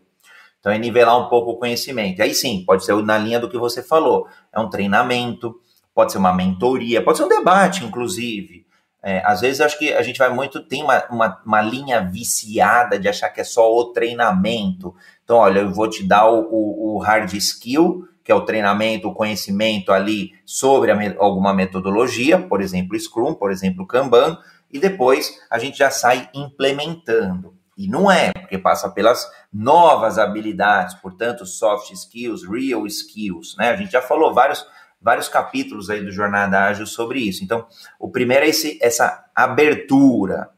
[0.60, 2.22] então é nivelar um pouco o conhecimento.
[2.22, 4.28] Aí sim, pode ser na linha do que você falou.
[4.54, 5.60] É um treinamento,
[5.94, 8.66] pode ser uma mentoria, pode ser um debate, inclusive.
[9.04, 13.00] É, às vezes acho que a gente vai muito, tem uma, uma, uma, linha viciada
[13.00, 14.94] de achar que é só o treinamento.
[15.32, 19.08] Então, olha, eu vou te dar o, o, o hard skill, que é o treinamento,
[19.08, 24.38] o conhecimento ali sobre alguma metodologia, por exemplo, Scrum, por exemplo, Kanban,
[24.70, 27.56] e depois a gente já sai implementando.
[27.78, 33.70] E não é, porque passa pelas novas habilidades, portanto, soft skills, real skills, né?
[33.70, 34.68] A gente já falou vários,
[35.02, 37.42] vários capítulos aí do Jornada Ágil sobre isso.
[37.42, 37.66] Então,
[37.98, 40.50] o primeiro é esse, essa abertura.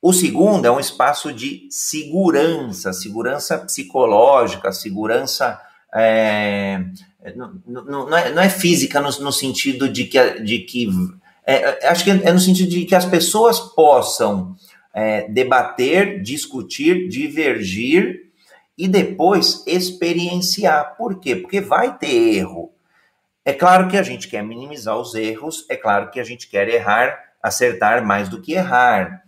[0.00, 5.60] O segundo é um espaço de segurança, segurança psicológica, segurança.
[5.92, 6.80] É,
[7.34, 10.40] não, não, é, não, é, física no, no, sentido de que.
[10.40, 10.88] De que
[11.44, 14.54] é, é acho que é no sentido de que as pessoas possam
[14.94, 18.28] é, debater, discutir, divergir
[18.76, 20.96] e depois experienciar.
[20.96, 21.34] Por quê?
[21.34, 22.72] Porque vai ter erro.
[23.44, 26.68] É claro que a gente quer minimizar os erros, é claro que a gente quer
[26.68, 29.22] errar, acertar mais do que errar.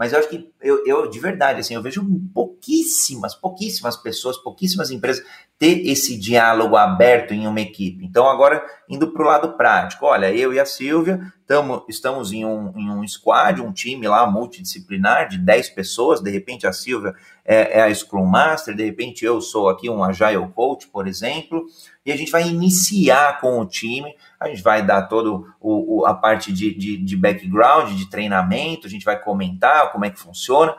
[0.00, 4.90] Mas eu acho que eu, eu, de verdade, assim, eu vejo pouquíssimas, pouquíssimas pessoas, pouquíssimas
[4.90, 5.22] empresas
[5.58, 8.02] ter esse diálogo aberto em uma equipe.
[8.02, 12.46] Então, agora, indo para o lado prático, olha, eu e a Silvia tamo, estamos em
[12.46, 17.14] um, em um squad, um time lá multidisciplinar de 10 pessoas, de repente a Silvia
[17.44, 21.66] é, é a Scrum Master, de repente eu sou aqui um Agile Coach, por exemplo,
[22.12, 25.46] a gente vai iniciar com o time a gente vai dar toda
[26.06, 30.18] a parte de, de, de background, de treinamento, a gente vai comentar como é que
[30.18, 30.74] funciona,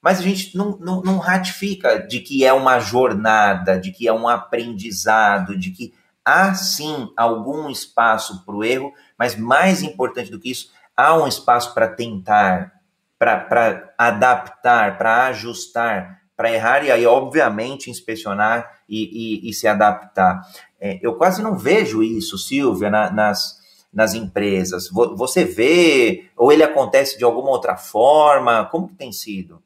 [0.00, 4.12] mas a gente não, não, não ratifica de que é uma jornada, de que é
[4.12, 5.92] um aprendizado, de que
[6.24, 11.28] há sim algum espaço para o erro, mas mais importante do que isso, há um
[11.28, 12.72] espaço para tentar,
[13.18, 20.40] para adaptar, para ajustar, para errar e aí, obviamente, inspecionar e, e, e se adaptar.
[20.80, 23.58] É, eu quase não vejo isso, Silvia, na, nas,
[23.92, 24.88] nas empresas.
[24.90, 28.68] Você vê, ou ele acontece de alguma outra forma?
[28.70, 29.62] Como que tem sido?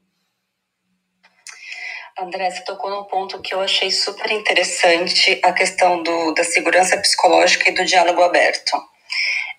[2.20, 6.96] André, você tocou num ponto que eu achei super interessante, a questão do, da segurança
[6.96, 8.76] psicológica e do diálogo aberto.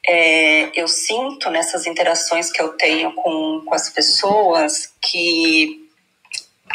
[0.06, 5.88] É, eu sinto nessas interações que eu tenho com, com as pessoas que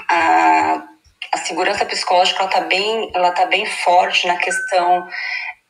[0.08, 0.88] a
[1.34, 5.04] a segurança psicológica ela tá bem, ela tá bem forte na questão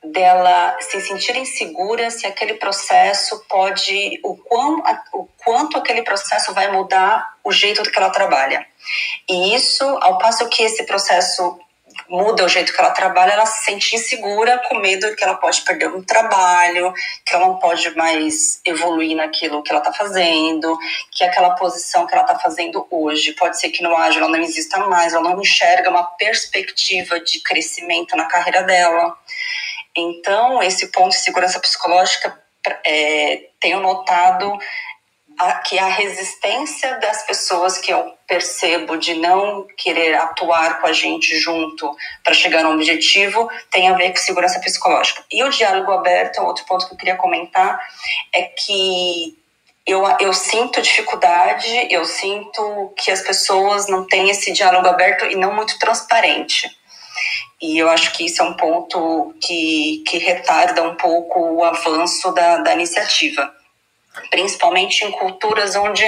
[0.04, 4.82] dela se sentir insegura se aquele processo pode o quão
[5.14, 8.66] o quanto aquele processo vai mudar o jeito que ela trabalha.
[9.26, 11.58] E isso ao passo que esse processo
[12.08, 15.62] muda o jeito que ela trabalha, ela se sente insegura, com medo que ela pode
[15.62, 16.92] perder um trabalho,
[17.24, 20.76] que ela não pode mais evoluir naquilo que ela está fazendo,
[21.10, 24.42] que aquela posição que ela está fazendo hoje pode ser que no ágil ela não
[24.42, 29.16] exista mais, ela não enxerga uma perspectiva de crescimento na carreira dela.
[29.96, 32.42] Então, esse ponto de segurança psicológica,
[32.84, 34.58] é, tenho notado
[35.38, 40.92] a, que a resistência das pessoas que eu percebo de não querer atuar com a
[40.92, 45.24] gente junto para chegar no objetivo tem a ver com segurança psicológica.
[45.30, 47.80] E o diálogo aberto, outro ponto que eu queria comentar,
[48.32, 49.36] é que
[49.86, 55.36] eu, eu sinto dificuldade, eu sinto que as pessoas não têm esse diálogo aberto e
[55.36, 56.68] não muito transparente.
[57.60, 62.32] E eu acho que isso é um ponto que, que retarda um pouco o avanço
[62.32, 63.52] da, da iniciativa.
[64.30, 66.04] Principalmente em culturas onde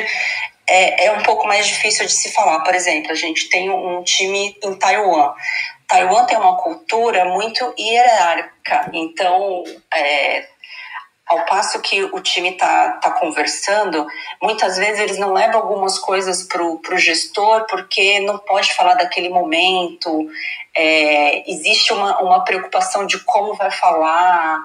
[0.69, 2.61] é, é um pouco mais difícil de se falar.
[2.61, 5.33] Por exemplo, a gente tem um time em Taiwan.
[5.87, 9.62] Taiwan tem uma cultura muito hierárquica, então
[9.95, 10.49] é,
[11.27, 14.07] ao passo que o time está tá conversando,
[14.42, 19.29] muitas vezes eles não levam algumas coisas para o gestor porque não pode falar daquele
[19.29, 20.29] momento,
[20.77, 24.62] é, existe uma, uma preocupação de como vai falar.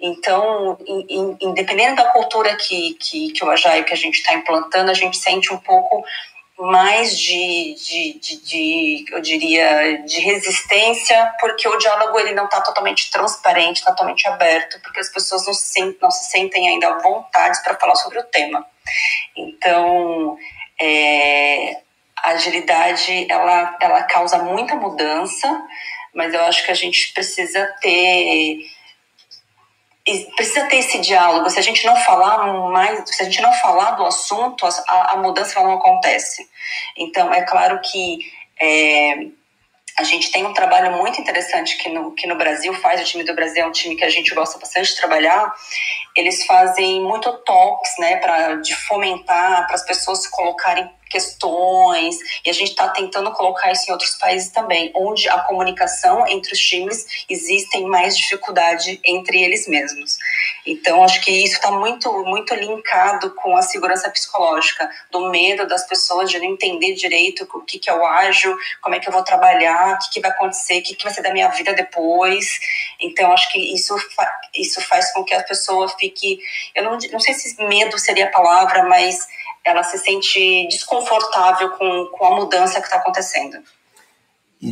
[0.00, 4.90] Então, in, independente da cultura que, que, que o Agile que a gente está implantando,
[4.90, 6.04] a gente sente um pouco
[6.58, 12.60] mais de, de, de, de, eu diria, de resistência, porque o diálogo ele não está
[12.60, 17.60] totalmente transparente, totalmente aberto, porque as pessoas não se, não se sentem ainda à vontade
[17.62, 18.64] para falar sobre o tema.
[19.36, 20.36] Então,
[20.80, 21.76] é,
[22.18, 25.60] a agilidade, ela, ela causa muita mudança,
[26.14, 28.60] mas eu acho que a gente precisa ter
[30.36, 31.48] precisa ter esse diálogo.
[31.48, 35.16] Se a gente não falar mais, se a gente não falar do assunto, a, a
[35.16, 36.46] mudança não acontece.
[36.96, 38.18] Então, é claro que
[38.60, 39.26] é,
[39.98, 43.00] a gente tem um trabalho muito interessante que no, que no Brasil faz.
[43.00, 45.52] O time do Brasil é um time que a gente gosta bastante de trabalhar.
[46.16, 52.50] Eles fazem muito talks, né, para de fomentar para as pessoas se colocarem questões, e
[52.50, 56.58] a gente está tentando colocar isso em outros países também, onde a comunicação entre os
[56.58, 60.18] times existem mais dificuldade entre eles mesmos.
[60.66, 65.86] Então, acho que isso está muito, muito linkado com a segurança psicológica, do medo das
[65.86, 69.12] pessoas de não entender direito o que, que é o ágil, como é que eu
[69.12, 71.72] vou trabalhar, o que, que vai acontecer, o que, que vai ser da minha vida
[71.74, 72.58] depois.
[73.00, 73.94] Então, acho que isso,
[74.54, 76.38] isso faz com que a pessoa fique.
[76.74, 79.26] Eu não, não sei se medo seria a palavra, mas
[79.64, 83.58] ela se sente desconfortável com, com a mudança que está acontecendo.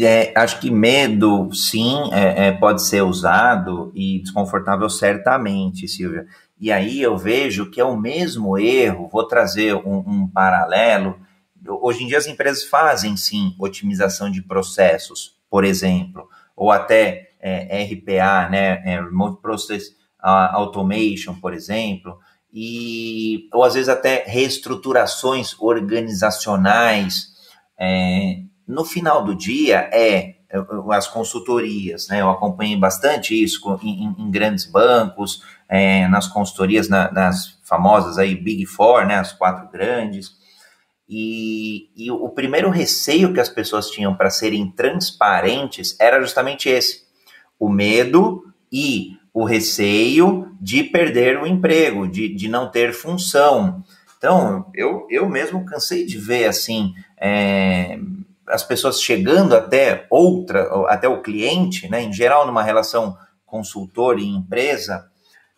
[0.01, 6.27] É, acho que medo, sim, é, é, pode ser usado e desconfortável certamente, Silvia.
[6.59, 11.19] E aí eu vejo que é o mesmo erro, vou trazer um, um paralelo.
[11.67, 17.83] Hoje em dia as empresas fazem, sim, otimização de processos, por exemplo, ou até é,
[17.83, 22.19] RPA, né, é, Remote Process Automation, por exemplo,
[22.53, 27.33] e ou às vezes até reestruturações organizacionais.
[27.79, 30.37] É, no final do dia é
[30.91, 32.21] as consultorias, né?
[32.21, 38.35] Eu acompanhei bastante isso em, em grandes bancos, é, nas consultorias, na, nas famosas aí
[38.35, 39.17] Big Four, né?
[39.17, 40.31] As quatro grandes.
[41.09, 47.03] E, e o primeiro receio que as pessoas tinham para serem transparentes era justamente esse:
[47.59, 53.83] o medo e o receio de perder o emprego, de, de não ter função.
[54.19, 57.99] Então, eu, eu mesmo cansei de ver assim é,
[58.47, 63.17] as pessoas chegando até outra, até o cliente, né, em geral numa relação
[63.47, 65.11] consultor e empresa,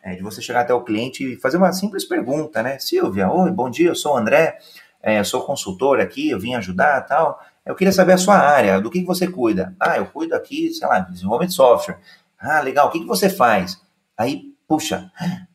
[0.03, 2.79] é, de você chegar até o cliente e fazer uma simples pergunta, né?
[2.79, 4.59] Silvia, oi, bom dia, eu sou o André,
[5.03, 7.41] é, sou consultor aqui, eu vim ajudar tal.
[7.65, 9.75] Eu queria saber a sua área, do que, você cuida?
[9.81, 11.99] Ah, eu cuido aqui, sei lá, desenvolvimento de software.
[12.45, 13.81] Ah, legal, o que, que você faz?
[14.19, 15.11] Aí, puxa,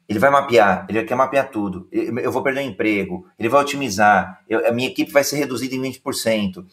[0.08, 1.88] ele vai mapear, ele quer mapear tudo.
[1.92, 5.76] Eu vou perder o emprego, ele vai otimizar, eu, a minha equipe vai ser reduzida
[5.76, 6.66] em 20%.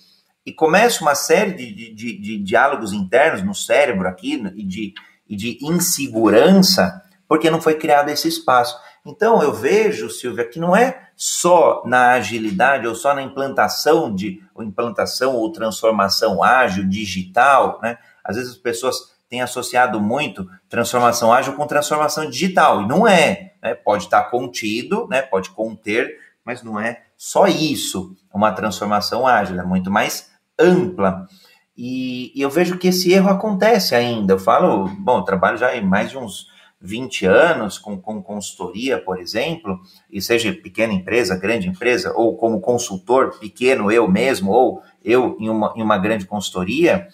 [0.44, 4.94] E começa uma série de, de, de diálogos internos no cérebro aqui e de,
[5.28, 8.78] e de insegurança, porque não foi criado esse espaço.
[9.04, 14.42] Então eu vejo, Silvia, que não é só na agilidade ou só na implantação de
[14.54, 17.98] ou implantação ou transformação ágil, digital, né?
[18.24, 23.52] Às vezes as pessoas tem associado muito transformação ágil com transformação digital, e não é.
[23.62, 23.74] Né?
[23.74, 25.20] Pode estar contido, né?
[25.20, 31.26] pode conter, mas não é só isso, uma transformação ágil, é muito mais ampla.
[31.76, 34.32] E, e, eu vejo que esse erro acontece ainda.
[34.32, 36.46] Eu falo, bom, eu trabalho já em mais de uns
[36.80, 39.78] 20 anos com, com consultoria, por exemplo,
[40.10, 45.50] e seja pequena empresa, grande empresa, ou como consultor pequeno eu mesmo, ou eu em
[45.50, 47.08] uma, em uma grande consultoria,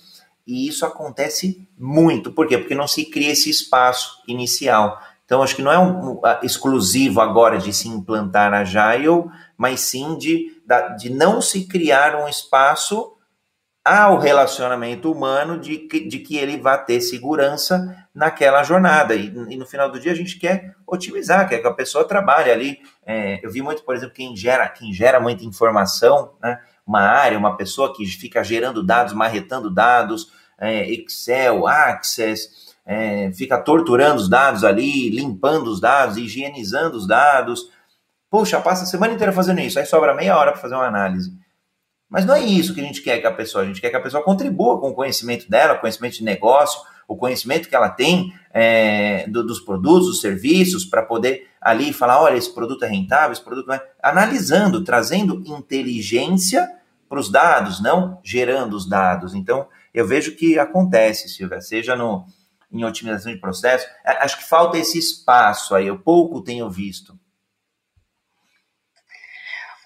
[0.46, 2.32] e isso acontece muito.
[2.32, 2.58] Por quê?
[2.58, 5.00] Porque não se cria esse espaço inicial.
[5.24, 10.18] Então, acho que não é um, exclusivo agora de se implantar a Agile, mas sim
[10.18, 10.62] de,
[10.98, 13.16] de não se criar um espaço
[13.84, 19.14] ao relacionamento humano de que, de que ele vá ter segurança naquela jornada.
[19.14, 22.50] E, e, no final do dia a gente quer otimizar, quer que a pessoa trabalhe
[22.50, 22.78] ali.
[23.04, 26.60] É, eu vi muito, por exemplo, quem gera, quem gera muita informação, né?
[26.86, 33.58] Uma área, uma pessoa que fica gerando dados, marretando dados, é, Excel, Access, é, fica
[33.58, 37.70] torturando os dados ali, limpando os dados, higienizando os dados.
[38.30, 41.32] Puxa, passa a semana inteira fazendo isso, aí sobra meia hora para fazer uma análise.
[42.08, 43.96] Mas não é isso que a gente quer que a pessoa, a gente quer que
[43.96, 48.32] a pessoa contribua com o conhecimento dela, conhecimento de negócio, o conhecimento que ela tem
[48.52, 53.32] é, do, dos produtos, dos serviços, para poder ali falar, olha, esse produto é rentável,
[53.32, 53.90] esse produto não é.
[54.02, 56.68] Analisando, trazendo inteligência
[57.08, 59.34] para os dados, não gerando os dados.
[59.34, 62.26] Então, eu vejo que acontece, Silvia, seja no,
[62.70, 67.18] em otimização de processo, acho que falta esse espaço aí, eu pouco tenho visto.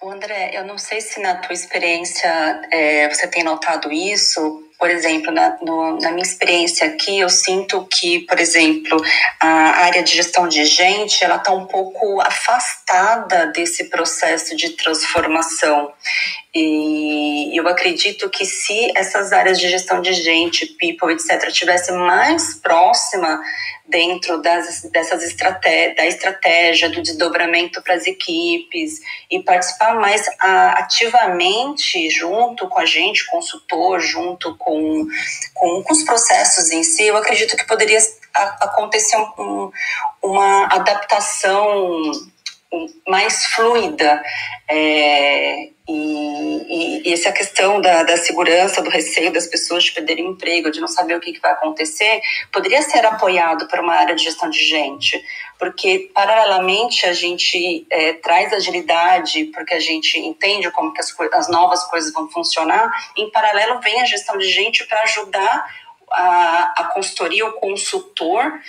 [0.01, 2.29] André, eu não sei se na tua experiência
[2.71, 7.85] é, você tem notado isso, por exemplo, na, no, na minha experiência aqui, eu sinto
[7.85, 9.01] que, por exemplo,
[9.39, 9.47] a
[9.85, 15.91] área de gestão de gente, ela está um pouco afastada desse processo de transformação.
[16.59, 22.55] E eu acredito que se essas áreas de gestão de gente, people, etc., tivessem mais
[22.55, 23.39] próxima
[23.87, 28.99] dentro das, dessas estratégias, da estratégia, do desdobramento para as equipes
[29.29, 35.05] e participar mais ativamente junto com a gente, consultor, junto com,
[35.53, 37.99] com, com os processos em si, eu acredito que poderia
[38.33, 39.71] acontecer um,
[40.23, 42.11] uma adaptação
[43.07, 44.23] mais fluida.
[44.67, 50.69] É, e, e, essa questão da, da segurança, do receio das pessoas de perderem emprego,
[50.69, 52.21] de não saber o que, que vai acontecer,
[52.51, 55.23] poderia ser apoiado por uma área de gestão de gente,
[55.57, 61.47] porque paralelamente a gente é, traz agilidade, porque a gente entende como que as, as
[61.47, 65.65] novas coisas vão funcionar, em paralelo vem a gestão de gente para ajudar
[66.11, 68.59] a, a consultoria, o consultor,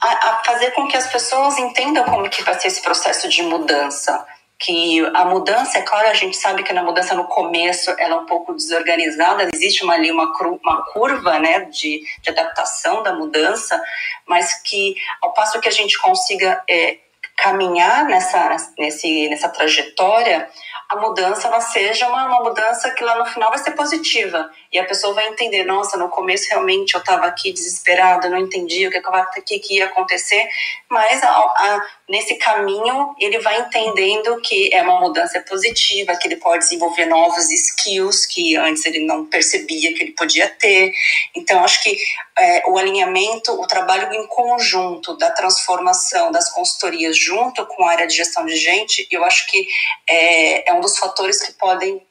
[0.00, 4.26] a fazer com que as pessoas entendam como que vai ser esse processo de mudança
[4.62, 8.18] que a mudança, é claro, a gente sabe que na mudança no começo ela é
[8.18, 10.32] um pouco desorganizada, existe uma, ali uma,
[10.62, 13.80] uma curva né, de, de adaptação da mudança,
[14.26, 16.98] mas que ao passo que a gente consiga é,
[17.36, 20.48] caminhar nessa, nesse, nessa trajetória,
[20.92, 24.50] a mudança ela seja uma, uma mudança que lá no final vai ser positiva.
[24.70, 28.88] E a pessoa vai entender, nossa, no começo realmente eu estava aqui desesperada, não entendia
[28.88, 29.00] o que,
[29.40, 30.46] que, que ia acontecer,
[30.90, 36.36] mas a, a, nesse caminho ele vai entendendo que é uma mudança positiva, que ele
[36.36, 40.92] pode desenvolver novos skills que antes ele não percebia que ele podia ter.
[41.34, 41.96] Então, acho que
[42.38, 48.06] é, o alinhamento, o trabalho em conjunto da transformação das consultorias junto com a área
[48.06, 49.66] de gestão de gente, eu acho que
[50.08, 52.02] é, é um dos fatores que podem,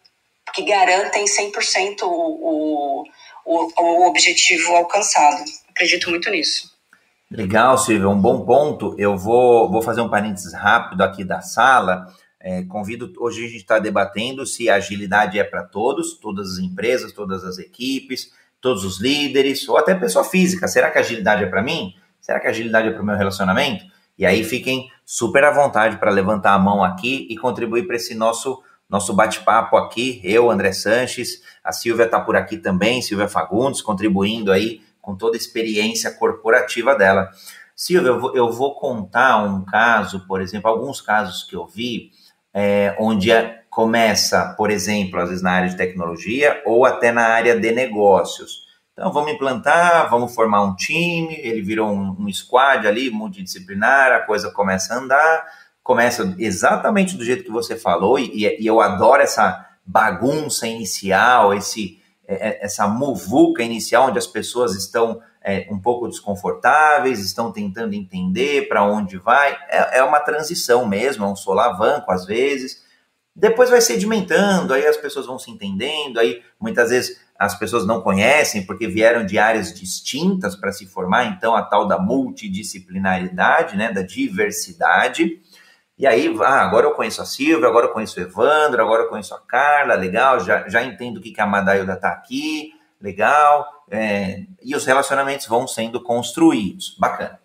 [0.54, 3.04] que garantem 100% o,
[3.46, 5.44] o, o objetivo alcançado.
[5.70, 6.72] Acredito muito nisso.
[7.30, 8.94] Legal, Silvio, um bom ponto.
[8.98, 12.06] Eu vou, vou fazer um parênteses rápido aqui da sala.
[12.40, 16.58] É, convido, hoje a gente está debatendo se a agilidade é para todos, todas as
[16.58, 18.32] empresas, todas as equipes,
[18.62, 20.68] todos os líderes, ou até pessoa física.
[20.68, 21.96] Será que agilidade é para mim?
[22.22, 23.84] Será que agilidade é para o meu relacionamento?
[24.18, 28.14] E aí fiquem super à vontade para levantar a mão aqui e contribuir para esse
[28.14, 30.20] nosso nosso bate-papo aqui.
[30.22, 35.38] Eu, André Sanches, a Silvia está por aqui também, Silvia Fagundes, contribuindo aí com toda
[35.38, 37.30] a experiência corporativa dela.
[37.74, 42.12] Silvia, eu vou, eu vou contar um caso, por exemplo, alguns casos que eu vi,
[42.54, 43.32] é, onde
[43.72, 48.68] começa, por exemplo, às vezes na área de tecnologia ou até na área de negócios.
[48.92, 54.20] Então, vamos implantar, vamos formar um time, ele virou um, um squad ali, multidisciplinar, a
[54.20, 55.46] coisa começa a andar,
[55.82, 61.98] começa exatamente do jeito que você falou, e, e eu adoro essa bagunça inicial, esse,
[62.28, 67.94] é, é, essa muvuca inicial, onde as pessoas estão é, um pouco desconfortáveis, estão tentando
[67.94, 69.58] entender para onde vai.
[69.70, 72.91] É, é, uma transição mesmo, é um solavanco às vezes.
[73.36, 78.02] Depois vai sedimentando, aí as pessoas vão se entendendo, aí muitas vezes as pessoas não
[78.02, 83.92] conhecem porque vieram de áreas distintas para se formar, então a tal da multidisciplinaridade, né,
[83.92, 85.42] da diversidade.
[85.98, 89.08] E aí, ah, agora eu conheço a Silvia, agora eu conheço o Evandro, agora eu
[89.08, 93.68] conheço a Carla, legal, já, já entendo o que, que a Madailda está aqui, legal.
[93.90, 97.40] É, e os relacionamentos vão sendo construídos, bacana.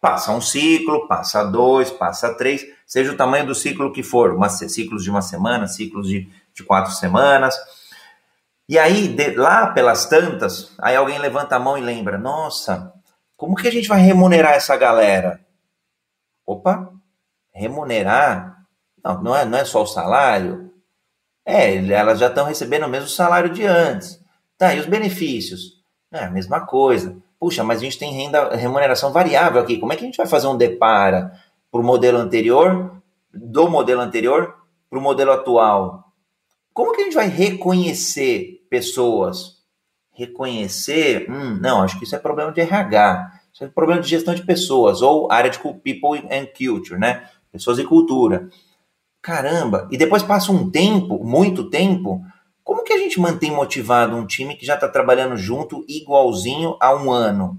[0.00, 4.48] Passa um ciclo, passa dois, passa três, seja o tamanho do ciclo que for, uma,
[4.48, 7.54] ciclos de uma semana, ciclos de, de quatro semanas.
[8.68, 12.92] E aí, de, lá pelas tantas, aí alguém levanta a mão e lembra: nossa,
[13.36, 15.40] como que a gente vai remunerar essa galera?
[16.44, 16.92] Opa,
[17.54, 18.66] remunerar,
[19.04, 20.68] não, não é, não é só o salário.
[21.46, 24.20] É, elas já estão recebendo o mesmo salário de antes.
[24.58, 25.80] Tá, e os benefícios?
[26.12, 27.16] É a mesma coisa.
[27.38, 29.78] Puxa, mas a gente tem renda, remuneração variável aqui.
[29.78, 31.32] Como é que a gente vai fazer um depara
[31.70, 33.02] para o modelo anterior,
[33.32, 34.56] do modelo anterior
[34.88, 36.12] para o modelo atual?
[36.72, 39.58] Como que a gente vai reconhecer pessoas?
[40.12, 41.30] Reconhecer?
[41.30, 43.32] Hum, não, acho que isso é problema de RH.
[43.52, 47.28] Isso é problema de gestão de pessoas, ou área de people and culture, né?
[47.50, 48.48] pessoas e cultura.
[49.20, 49.88] Caramba!
[49.90, 52.24] E depois passa um tempo, muito tempo,
[52.62, 56.94] Como que a gente mantém motivado um time que já está trabalhando junto igualzinho há
[56.94, 57.58] um ano?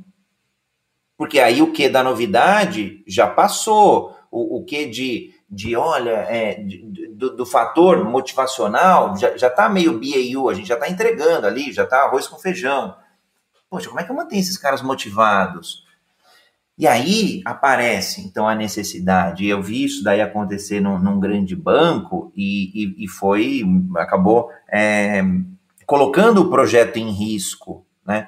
[1.22, 4.17] Porque aí o que da novidade já passou.
[4.32, 9.69] O, o que de, de olha, é, de, do, do, fator motivacional já, já tá
[9.69, 12.95] meio BAU, a gente já está entregando ali, já está arroz com feijão.
[13.69, 15.86] Poxa, como é que eu mantenho esses caras motivados?
[16.76, 19.47] E aí aparece, então, a necessidade.
[19.47, 23.61] Eu vi isso daí acontecer num, num grande banco e, e, e foi,
[23.95, 25.22] acabou é,
[25.86, 28.28] colocando o projeto em risco, né?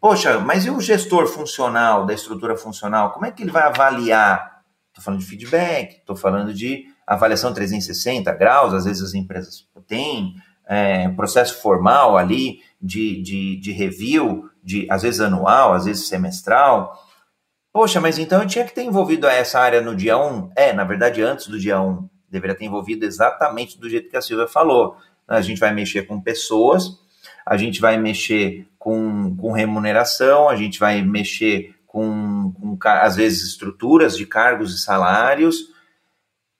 [0.00, 4.62] Poxa, mas e o gestor funcional, da estrutura funcional, como é que ele vai avaliar?
[4.88, 10.34] Estou falando de feedback, estou falando de avaliação 360 graus, às vezes as empresas têm,
[10.66, 16.96] é, processo formal ali de, de, de review, de, às vezes anual, às vezes semestral.
[17.72, 20.50] Poxa, mas então eu tinha que ter envolvido essa área no dia 1?
[20.56, 22.08] É, na verdade, antes do dia 1.
[22.30, 24.96] Deveria ter envolvido exatamente do jeito que a Silvia falou.
[25.26, 27.00] A gente vai mexer com pessoas,
[27.46, 33.42] a gente vai mexer com, com remuneração, a gente vai mexer com, com, às vezes,
[33.42, 35.70] estruturas de cargos e salários,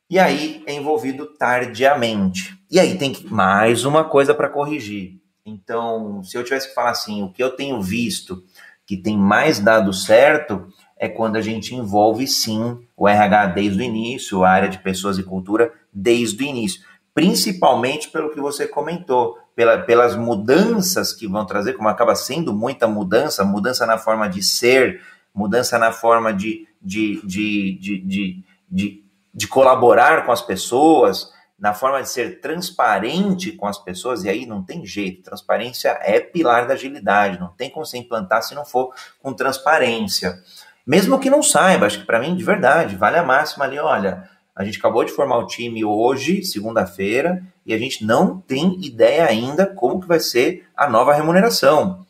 [0.08, 2.58] e aí é envolvido tardiamente.
[2.70, 5.20] E aí tem que, mais uma coisa para corrigir.
[5.46, 8.42] Então, se eu tivesse que falar assim, o que eu tenho visto
[8.84, 10.66] que tem mais dado certo
[10.98, 15.16] é quando a gente envolve sim o RH desde o início, a área de pessoas
[15.16, 16.82] e cultura desde o início.
[17.14, 22.88] Principalmente pelo que você comentou, pela, pelas mudanças que vão trazer, como acaba sendo muita
[22.88, 25.02] mudança, mudança na forma de ser,
[25.34, 29.04] mudança na forma de, de, de, de, de, de,
[29.34, 34.46] de colaborar com as pessoas, na forma de ser transparente com as pessoas, e aí
[34.46, 38.64] não tem jeito, transparência é pilar da agilidade, não tem como você implantar se não
[38.64, 40.42] for com transparência.
[40.86, 44.26] Mesmo que não saiba, acho que para mim, de verdade, vale a máxima ali, olha,
[44.56, 49.24] a gente acabou de formar o time hoje, segunda-feira, e a gente não tem ideia
[49.26, 52.04] ainda como que vai ser a nova remuneração.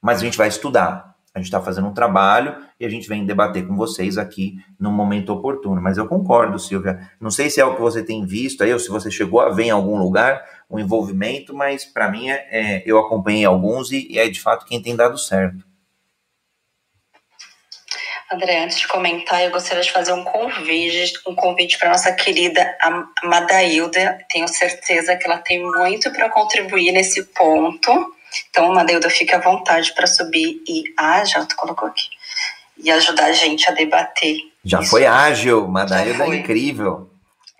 [0.00, 1.16] Mas a gente vai estudar.
[1.34, 4.92] A gente está fazendo um trabalho e a gente vem debater com vocês aqui no
[4.92, 5.80] momento oportuno.
[5.80, 7.08] Mas eu concordo, Silvia.
[7.18, 9.48] Não sei se é o que você tem visto aí, ou se você chegou a
[9.48, 13.90] ver em algum lugar o um envolvimento, mas para mim é, é, eu acompanhei alguns
[13.90, 15.64] e, e é de fato quem tem dado certo.
[18.32, 22.76] André, antes de comentar, eu gostaria de fazer um convite, um convite para nossa querida
[23.24, 24.24] Madailda.
[24.30, 28.14] Tenho certeza que ela tem muito para contribuir nesse ponto.
[28.48, 32.08] Então, Madailda, fique à vontade para subir e ah, já tu colocou aqui
[32.78, 34.36] e ajudar a gente a debater.
[34.64, 34.90] Já Isso.
[34.90, 37.10] foi ágil, Madailda é incrível.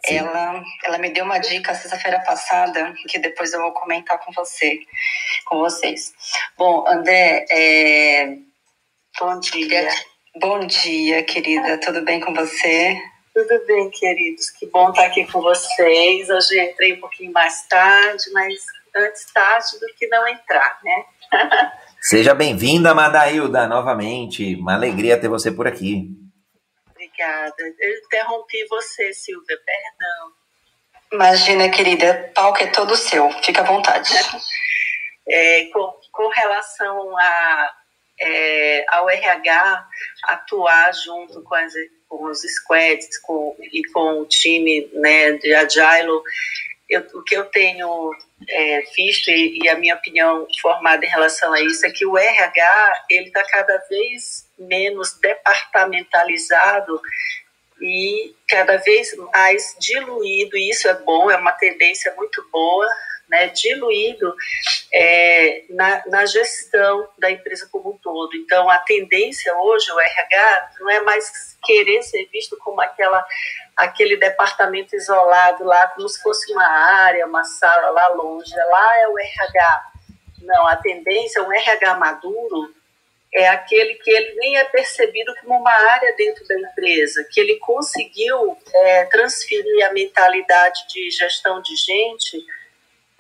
[0.05, 4.79] Ela, ela me deu uma dica sexta-feira passada que depois eu vou comentar com você,
[5.45, 6.13] com vocês.
[6.57, 8.37] Bom, André, é...
[9.19, 9.89] bom dia.
[10.37, 11.77] Bom dia, querida.
[11.81, 12.97] Tudo bem com você?
[13.35, 14.49] Tudo bem, queridos.
[14.51, 16.31] Que bom estar aqui com vocês.
[16.31, 18.55] Hoje entrei um pouquinho mais tarde, mas
[18.95, 21.05] antes tarde do que não entrar, né?
[22.01, 24.55] Seja bem-vinda, Madailda, novamente.
[24.55, 26.09] Uma alegria ter você por aqui.
[26.91, 27.55] Obrigada.
[27.59, 30.33] Eu interrompi você, Silvia, perdão.
[31.13, 33.31] Imagina, querida, palco é todo seu.
[33.43, 34.11] Fica à vontade.
[35.33, 37.71] É, com, com relação a
[38.21, 39.89] é, RH
[40.25, 41.73] atuar junto com, as,
[42.09, 46.21] com os squads com, e com o time né, de Agile.
[46.89, 48.13] Eu, o que eu tenho
[48.49, 52.19] é, visto e, e, a minha opinião formada em relação a isso é que o
[52.19, 57.01] RH ele está cada vez menos departamentalizado
[57.81, 60.57] e cada vez mais diluído.
[60.57, 62.89] E isso é bom, é uma tendência muito boa
[63.31, 64.35] né, diluído
[64.93, 68.35] é, na, na, gestão da empresa como um todo.
[68.37, 73.25] Então, a tendência hoje, o RH, não é mais querer ser visto como aquela,
[73.77, 78.53] aquele departamento isolado lá, como se fosse uma área, uma sala lá longe.
[78.55, 79.87] Lá é o RH.
[80.43, 82.75] Não, a tendência, um RH maduro,
[83.33, 87.57] é aquele que ele nem é percebido como uma área dentro da empresa, que ele
[87.59, 92.45] conseguiu é, transferir a mentalidade de gestão de gente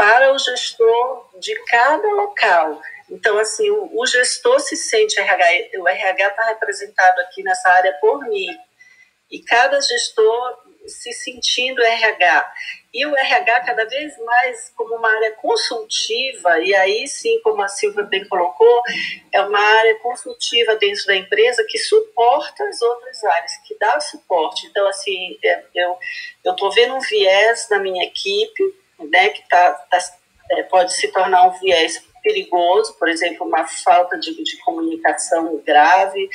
[0.00, 2.80] para o gestor de cada local.
[3.10, 8.26] Então, assim, o, gestor se sente RH, o RH está representado aqui nessa área por
[8.26, 8.46] mim,
[9.30, 12.52] e cada gestor se sentindo RH.
[12.94, 17.68] E o RH cada vez mais como uma área consultiva, e aí sim, como a
[17.68, 18.82] Silvia bem colocou,
[19.30, 24.66] é uma área consultiva dentro da empresa que suporta as outras áreas, que dá suporte.
[24.66, 25.98] Então, assim, é, eu
[26.52, 29.98] estou vendo um viés na minha equipe, né, que tá, tá,
[30.50, 36.28] é, pode se tornar um viés perigoso, por exemplo, uma falta de, de comunicação grave,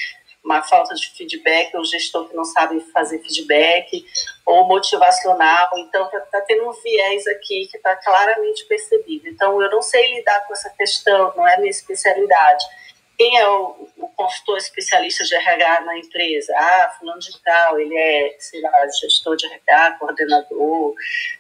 [0.43, 4.05] uma falta de feedback, ou gestor que não sabe fazer feedback,
[4.45, 5.70] ou motivacional.
[5.78, 9.28] Então, está tá tendo um viés aqui que está claramente percebido.
[9.28, 12.63] Então, eu não sei lidar com essa questão, não é minha especialidade
[13.18, 16.53] quem é o, o, consultor especialista de RH na empresa?
[16.57, 20.93] Ah, fulano de tal, ele é, sei lá, gestor de RH, coordenador,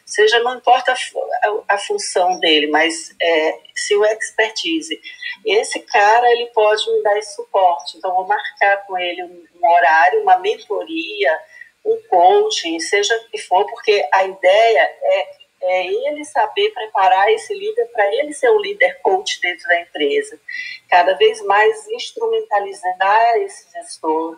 [0.05, 4.99] seja, não importa a, a, a função dele, mas é, se o expertise,
[5.45, 9.69] esse cara, ele pode me dar esse suporte, então vou marcar com ele um, um
[9.69, 11.39] horário, uma mentoria,
[11.85, 17.53] um coaching, seja o que for, porque a ideia é é ele saber preparar esse
[17.53, 20.39] líder para ele ser o líder coach dentro da empresa.
[20.89, 24.37] Cada vez mais instrumentalizar esse gestor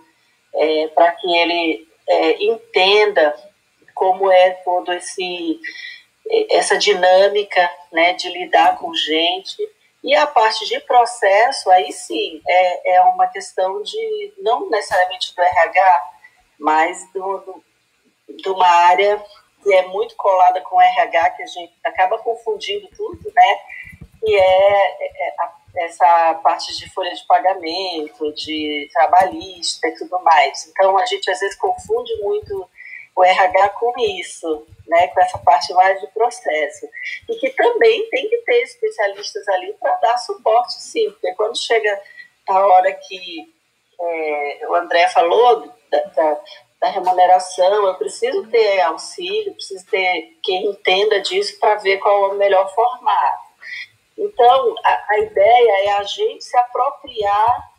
[0.53, 3.35] é, para que ele é, entenda
[3.93, 5.59] como é todo esse
[6.49, 9.57] essa dinâmica né, de lidar com gente.
[10.03, 15.41] E a parte de processo, aí sim, é, é uma questão de, não necessariamente do
[15.41, 16.11] RH,
[16.59, 17.63] mas do, do
[18.29, 19.23] de uma área
[19.67, 23.59] que é muito colada com RH, que a gente acaba confundindo tudo, né?
[24.23, 30.67] E é, é, é essa parte de folha de pagamento, de trabalhista e tudo mais.
[30.67, 32.67] Então, a gente às vezes confunde muito
[33.13, 36.87] o RH com isso, né, com essa parte mais de processo.
[37.27, 42.01] E que também tem que ter especialistas ali para dar suporte, sim, porque quando chega
[42.47, 43.53] a hora que
[43.99, 46.41] é, o André falou da, da,
[46.79, 52.33] da remuneração, eu preciso ter auxílio, preciso ter quem entenda disso para ver qual é
[52.33, 53.47] o melhor formato.
[54.17, 57.71] Então, a, a, ideia é a gente se apropriar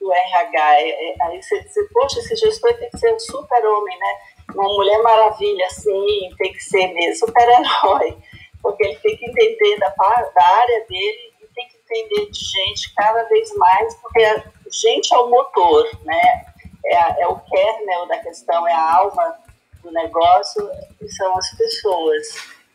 [0.00, 0.80] do RH.
[0.80, 4.16] É, é, aí você diz, poxa, esse gestor tem que ser um super-homem, né?
[4.54, 8.18] Uma mulher maravilha, sim, tem que ser mesmo super-herói,
[8.62, 12.94] porque ele tem que entender da, da área dele e tem que entender de gente
[12.94, 16.51] cada vez mais, porque a gente é o motor, né?
[16.84, 19.36] É, é o kernel da questão, é a alma
[19.82, 20.70] do negócio,
[21.08, 22.26] são as pessoas.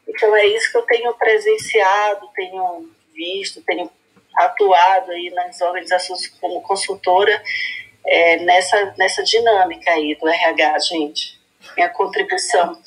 [0.07, 3.89] Então é isso que eu tenho presenciado, tenho visto, tenho
[4.35, 7.41] atuado aí nas organizações como consultora
[8.05, 11.39] é, nessa, nessa dinâmica aí do RH, gente.
[11.75, 12.77] Minha contribuição.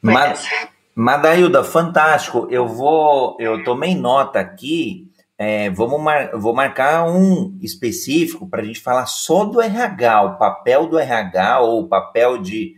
[0.00, 0.48] Mas,
[0.94, 2.46] Madailda, fantástico.
[2.50, 8.64] Eu vou, eu tomei nota aqui é, vamos mar, vou marcar um específico para a
[8.64, 12.76] gente falar só do RH, o papel do RH ou o papel de.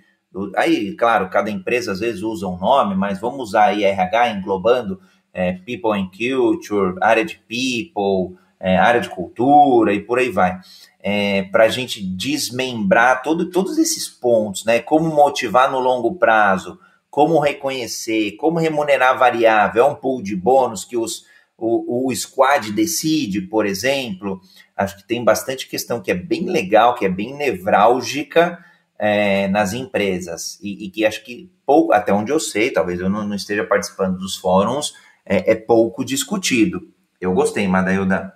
[0.56, 5.00] Aí, claro, cada empresa às vezes usa um nome, mas vamos usar aí RH englobando
[5.32, 10.58] é, People and Culture, área de People, é, área de cultura e por aí vai.
[11.00, 14.80] É, para a gente desmembrar todo, todos esses pontos, né?
[14.80, 16.78] Como motivar no longo prazo,
[17.10, 21.26] como reconhecer, como remunerar variável, é um pool de bônus que os
[21.56, 24.40] o, o squad decide, por exemplo.
[24.76, 28.58] Acho que tem bastante questão que é bem legal, que é bem nevrálgica
[28.98, 30.58] é, nas empresas.
[30.62, 33.64] E, e, que acho que pouco, até onde eu sei, talvez eu não, não esteja
[33.64, 34.94] participando dos fóruns,
[35.24, 36.88] é, é, pouco discutido.
[37.20, 38.32] Eu gostei, Madailda.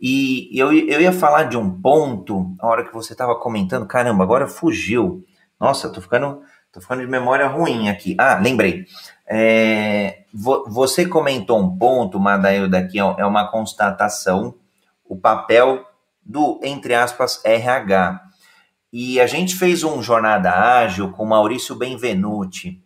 [0.00, 4.24] E eu, eu ia falar de um ponto, a hora que você estava comentando, caramba,
[4.24, 5.24] agora fugiu.
[5.60, 6.42] Nossa, tô ficando,
[6.72, 8.16] tô ficando de memória ruim aqui.
[8.18, 8.86] Ah, lembrei.
[9.26, 14.54] É, você comentou um ponto, Madail, daqui é uma constatação,
[15.04, 15.84] o papel
[16.24, 18.20] do, entre aspas, RH.
[18.92, 22.82] E a gente fez um Jornada Ágil com Maurício Benvenuti,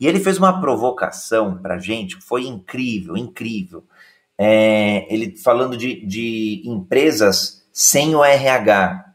[0.00, 3.84] e ele fez uma provocação para gente, foi incrível, incrível.
[4.38, 9.09] É, ele falando de, de empresas sem o RH.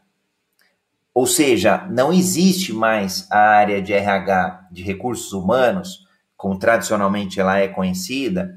[1.16, 6.06] Ou seja, não existe mais a área de RH, de recursos humanos,
[6.36, 8.54] como tradicionalmente ela é conhecida.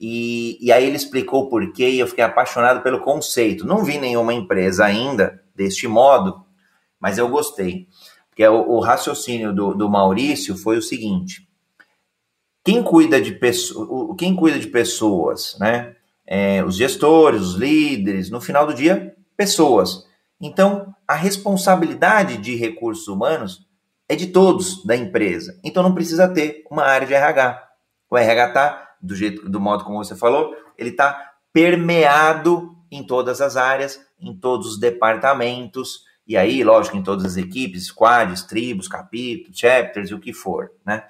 [0.00, 3.66] E, e aí ele explicou o porquê e eu fiquei apaixonado pelo conceito.
[3.66, 6.46] Não vi nenhuma empresa ainda deste modo,
[6.98, 7.88] mas eu gostei.
[8.30, 11.46] Porque o, o raciocínio do, do Maurício foi o seguinte:
[12.64, 13.38] quem cuida de,
[14.16, 15.94] quem cuida de pessoas, né?
[16.26, 20.07] É, os gestores, os líderes, no final do dia, pessoas.
[20.40, 23.66] Então, a responsabilidade de recursos humanos
[24.08, 25.58] é de todos da empresa.
[25.62, 27.68] Então não precisa ter uma área de RH.
[28.10, 33.40] O RH está, do jeito, do modo como você falou, ele está permeado em todas
[33.40, 38.86] as áreas, em todos os departamentos, e aí, lógico, em todas as equipes, squads, tribos,
[38.86, 41.04] capítulos, chapters, o que for, né?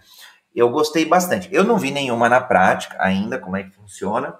[0.55, 1.49] Eu gostei bastante.
[1.53, 4.35] Eu não vi nenhuma na prática ainda, como é que funciona.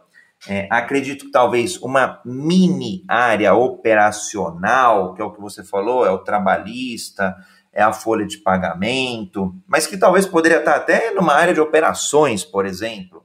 [0.47, 6.11] É, acredito que talvez uma mini área operacional, que é o que você falou, é
[6.11, 7.35] o trabalhista,
[7.73, 12.45] é a folha de pagamento, mas que talvez poderia estar até numa área de operações,
[12.45, 13.25] por exemplo,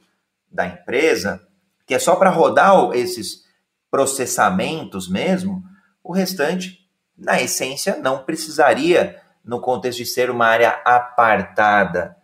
[0.52, 1.42] da empresa,
[1.86, 3.44] que é só para rodar esses
[3.92, 5.64] processamentos mesmo,
[6.04, 6.80] o restante
[7.18, 12.16] na essência, não precisaria, no contexto de ser uma área apartada,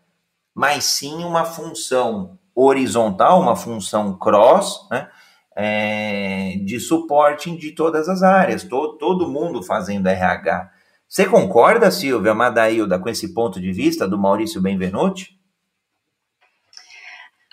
[0.53, 5.09] mas sim uma função horizontal, uma função cross, né?
[5.55, 10.71] É, de suporte de todas as áreas, todo, todo mundo fazendo RH.
[11.07, 15.37] Você concorda, Silvia Madailda, com esse ponto de vista do Maurício Benvenuti?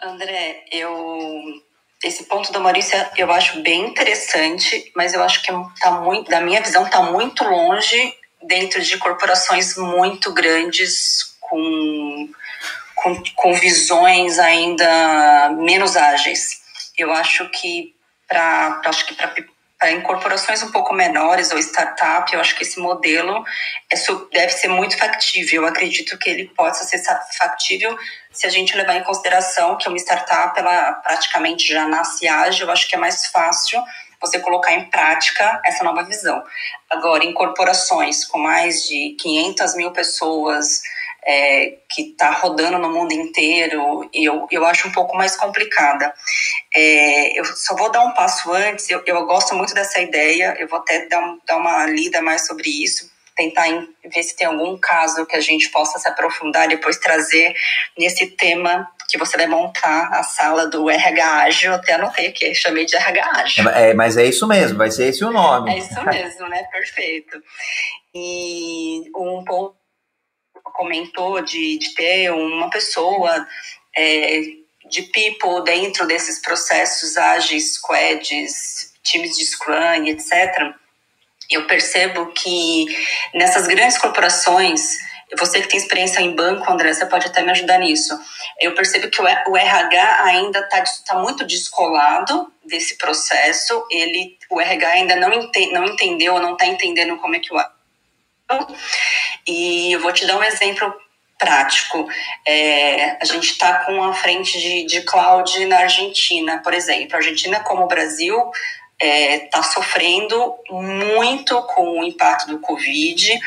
[0.01, 1.65] André, eu
[2.05, 5.51] esse ponto do Maurício eu acho bem interessante, mas eu acho que
[5.81, 11.59] tá muito, da minha visão, está muito longe dentro de corporações muito grandes com,
[13.07, 16.61] com, com visões ainda menos ágeis.
[16.99, 17.95] Eu acho que
[18.27, 23.45] para acho que para incorporações um pouco menores ou startup, eu acho que esse modelo
[23.93, 23.97] é,
[24.33, 25.63] deve ser muito factível.
[25.63, 27.01] Eu acredito que ele possa ser
[27.39, 27.97] factível
[28.33, 32.67] se a gente levar em consideração que uma startup ela praticamente já nasce ágil.
[32.67, 33.81] Eu acho que é mais fácil
[34.21, 36.43] você colocar em prática essa nova visão.
[36.91, 40.81] Agora, incorporações com mais de 500 mil pessoas,
[41.27, 46.15] é, que está rodando no mundo inteiro, eu, eu acho um pouco mais complicada.
[46.73, 50.69] É, eu só vou dar um passo antes, eu, eu gosto muito dessa ideia, eu
[50.69, 53.65] vou até dar, dar uma lida mais sobre isso, tentar
[54.05, 57.55] ver se tem algum caso que a gente possa se aprofundar e depois trazer
[57.99, 62.85] nesse tema que você vai montar a sala do RH Ágil, até anotei aqui, chamei
[62.85, 63.69] de RH Ágil.
[63.69, 65.73] É, mas é isso mesmo, vai ser esse o nome.
[65.73, 66.65] É isso mesmo, né?
[66.73, 67.41] Perfeito.
[68.15, 69.77] E um ponto
[70.77, 73.47] comentou de, de ter uma pessoa
[73.97, 74.41] é,
[74.89, 80.75] de people dentro desses processos ágeis, squads, times de Scrum, etc.,
[81.49, 82.87] eu percebo que
[83.33, 84.97] nessas grandes corporações,
[85.39, 88.19] você que tem experiência em banco, André, você pode até me ajudar nisso.
[88.61, 93.87] Eu percebo que o RH ainda está tá muito descolado desse processo.
[93.91, 97.59] Ele, o RH ainda não, ente, não entendeu, não está entendendo como é que o
[99.47, 100.95] e eu vou te dar um exemplo
[101.39, 102.09] prático.
[102.47, 107.15] É, a gente está com a frente de, de cloud na Argentina, por exemplo.
[107.15, 108.51] A Argentina, como o Brasil,
[108.99, 113.39] está é, tá sofrendo muito com o impacto do Covid.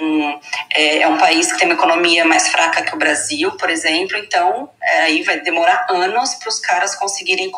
[0.00, 0.38] Hum,
[0.70, 4.16] é, é, um país que tem uma economia mais fraca que o Brasil, por exemplo,
[4.16, 7.50] então é, aí vai demorar anos para os caras conseguirem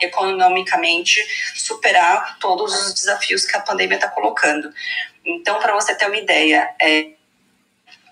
[0.00, 1.22] economicamente
[1.54, 4.72] superar todos os desafios que a pandemia está colocando.
[5.24, 7.10] Então, para você ter uma ideia, é,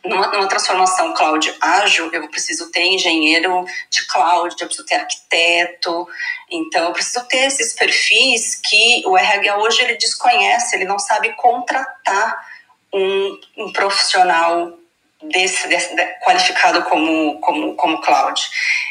[0.05, 6.09] numa, numa, transformação cloud ágil, eu preciso ter engenheiro de cloud, eu preciso ter arquiteto,
[6.51, 11.33] então eu preciso ter esses perfis que o RH hoje ele desconhece, ele não sabe
[11.35, 12.47] contratar
[12.93, 14.79] um, um profissional
[15.25, 15.95] desse, desse,
[16.25, 18.41] qualificado como, como, como cloud.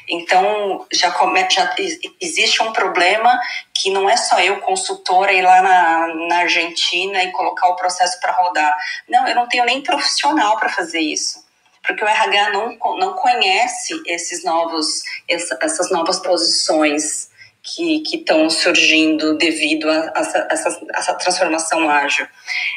[0.08, 1.74] Então, já, come, já
[2.20, 3.40] existe um problema
[3.74, 8.20] que não é só eu, consultora, ir lá na, na Argentina e colocar o processo
[8.20, 8.74] para rodar.
[9.10, 11.44] Não, eu não tenho nem profissional para fazer isso.
[11.84, 17.31] Porque o RH não, não conhece esses novos, essas novas posições
[17.64, 20.12] que estão surgindo devido a,
[20.50, 22.28] essa, essa, transformação ágil.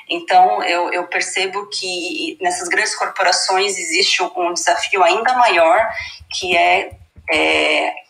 [0.08, 5.88] Então, eu, eu, percebo que nessas grandes corporações existe um desafio ainda maior,
[6.30, 6.90] que é,
[7.32, 8.03] é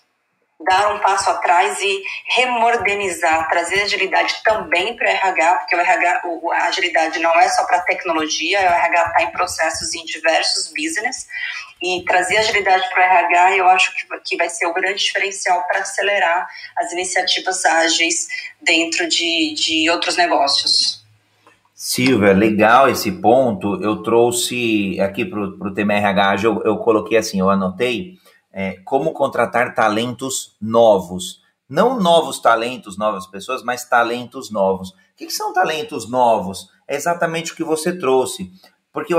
[0.64, 2.02] dar um passo atrás e
[2.36, 7.64] remordenizar, trazer agilidade também para o RH, porque o RH, a agilidade não é só
[7.64, 11.26] para tecnologia, o RH está em processos em diversos business,
[11.82, 13.92] e trazer agilidade para o RH eu acho
[14.24, 18.28] que vai ser o grande diferencial para acelerar as iniciativas ágeis
[18.62, 21.04] dentro de, de outros negócios.
[21.74, 23.82] Silvia, legal esse ponto.
[23.82, 28.14] Eu trouxe aqui para o tema RH, eu, eu coloquei assim, eu anotei
[28.54, 31.42] é, como contratar talentos novos.
[31.68, 34.90] Não novos talentos, novas pessoas, mas talentos novos.
[34.90, 36.68] O que, que são talentos novos?
[36.86, 38.52] É exatamente o que você trouxe.
[38.92, 39.12] Porque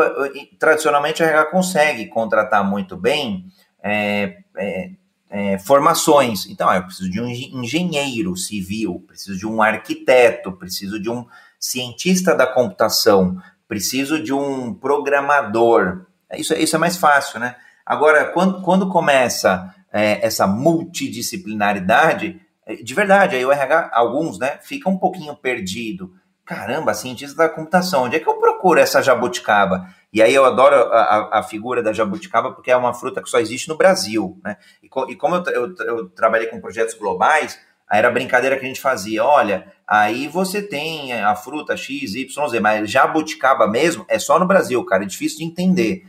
[0.58, 3.48] tradicionalmente a RH consegue contratar muito bem
[3.84, 4.92] é, é,
[5.30, 6.46] é, formações.
[6.46, 11.26] Então, ah, eu preciso de um engenheiro civil, preciso de um arquiteto, preciso de um
[11.60, 16.06] cientista da computação, preciso de um programador.
[16.38, 17.58] Isso, isso é mais fácil, né?
[17.86, 24.58] Agora, quando, quando começa é, essa multidisciplinaridade, é, de verdade, aí o RH, alguns, né,
[24.62, 26.12] fica um pouquinho perdido.
[26.44, 29.88] Caramba, cientista da computação, onde é que eu procuro essa jabuticaba?
[30.14, 33.30] E aí eu adoro a, a, a figura da jabuticaba porque é uma fruta que
[33.30, 34.58] só existe no Brasil, né?
[34.82, 37.60] E, co, e como eu, eu, eu trabalhei com projetos globais,
[37.92, 39.24] era a brincadeira que a gente fazia.
[39.24, 44.46] Olha, aí você tem a fruta X, Y, Z, mas jabuticaba mesmo é só no
[44.46, 46.06] Brasil, cara, é difícil de entender.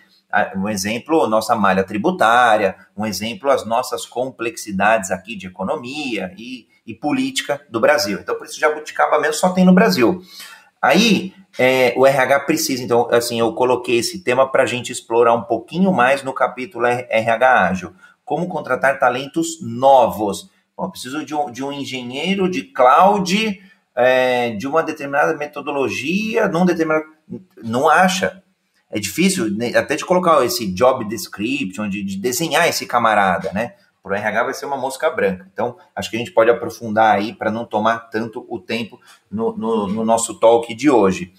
[0.57, 6.95] Um exemplo, nossa malha tributária, um exemplo, as nossas complexidades aqui de economia e, e
[6.95, 8.19] política do Brasil.
[8.21, 10.21] Então, por isso, jabuticaba mesmo só tem no Brasil.
[10.83, 15.35] Aí, é, o RH precisa, então, assim, eu coloquei esse tema para a gente explorar
[15.35, 17.95] um pouquinho mais no capítulo RH Ágil.
[18.25, 20.51] Como contratar talentos novos.
[20.77, 23.61] Bom, preciso de um, de um engenheiro de cloud,
[23.95, 27.07] é, de uma determinada metodologia, num determinado.
[27.63, 28.43] Não acha.
[28.97, 33.75] É difícil né, até de colocar esse job description, de, de desenhar esse camarada, né?
[34.03, 35.47] Para o RH vai ser uma mosca branca.
[35.53, 38.99] Então, acho que a gente pode aprofundar aí para não tomar tanto o tempo
[39.31, 41.31] no, no, no, nosso talk de hoje.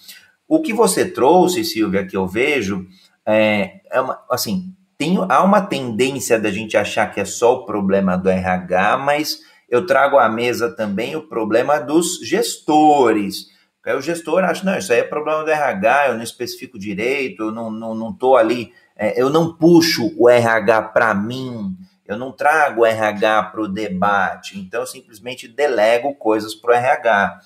[0.48, 2.86] O que você trouxe, Silvia, que eu vejo,
[3.26, 7.66] é, é uma, assim, tem, há uma tendência da gente achar que é só o
[7.66, 13.48] problema do RH, mas eu trago à mesa também o problema dos gestores.
[13.88, 17.44] Aí o gestor acha, não, isso aí é problema do RH, eu não especifico direito,
[17.44, 21.74] eu não estou não, não ali, é, eu não puxo o RH para mim,
[22.06, 26.74] eu não trago o RH para o debate, então eu simplesmente delego coisas para o
[26.74, 27.40] RH.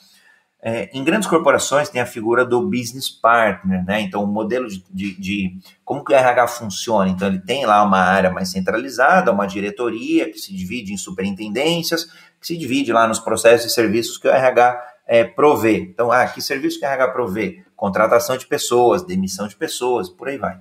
[0.64, 4.02] É, em grandes corporações tem a figura do business partner, né?
[4.02, 7.10] Então, o modelo de, de, de, como que o RH funciona.
[7.10, 12.06] Então, ele tem lá uma área mais centralizada, uma diretoria que se divide em superintendências,
[12.40, 15.76] que se divide lá nos processos e serviços que o RH é, provê.
[15.76, 17.66] Então, ah, que serviço que o RH provê?
[17.76, 20.58] Contratação de pessoas, demissão de pessoas, por aí vai.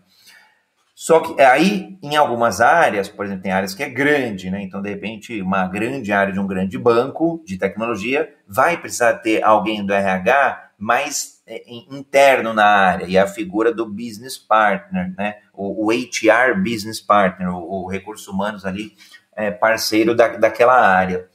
[0.92, 4.60] Só que aí, em algumas áreas, por exemplo, tem áreas que é grande, né?
[4.60, 9.40] Então, de repente, uma grande área de um grande banco de tecnologia vai precisar ter
[9.44, 15.36] alguém do RH mais é, interno na área, e a figura do business partner, né?
[15.54, 18.96] O, o HR business partner, o, o recursos humanos ali,
[19.36, 21.29] é, parceiro da, daquela área.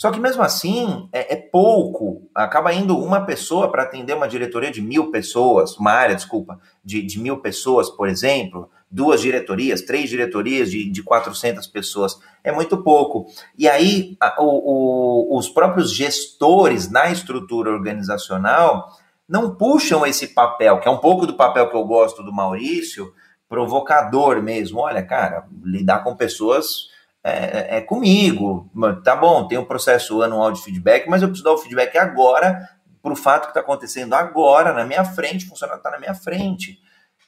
[0.00, 2.26] Só que mesmo assim é, é pouco.
[2.34, 7.02] Acaba indo uma pessoa para atender uma diretoria de mil pessoas, uma área, desculpa, de,
[7.02, 12.18] de mil pessoas, por exemplo duas diretorias, três diretorias de, de 400 pessoas.
[12.42, 13.26] É muito pouco.
[13.56, 18.88] E aí, a, o, o, os próprios gestores na estrutura organizacional
[19.28, 23.12] não puxam esse papel, que é um pouco do papel que eu gosto do Maurício,
[23.48, 24.80] provocador mesmo.
[24.80, 26.89] Olha, cara, lidar com pessoas
[27.22, 28.70] é, é comigo.
[29.04, 32.68] Tá bom, tem um processo anual de feedback, mas eu preciso dar o feedback agora
[33.02, 36.14] para o fato que está acontecendo agora, na minha frente, o funcionário está na minha
[36.14, 36.78] frente.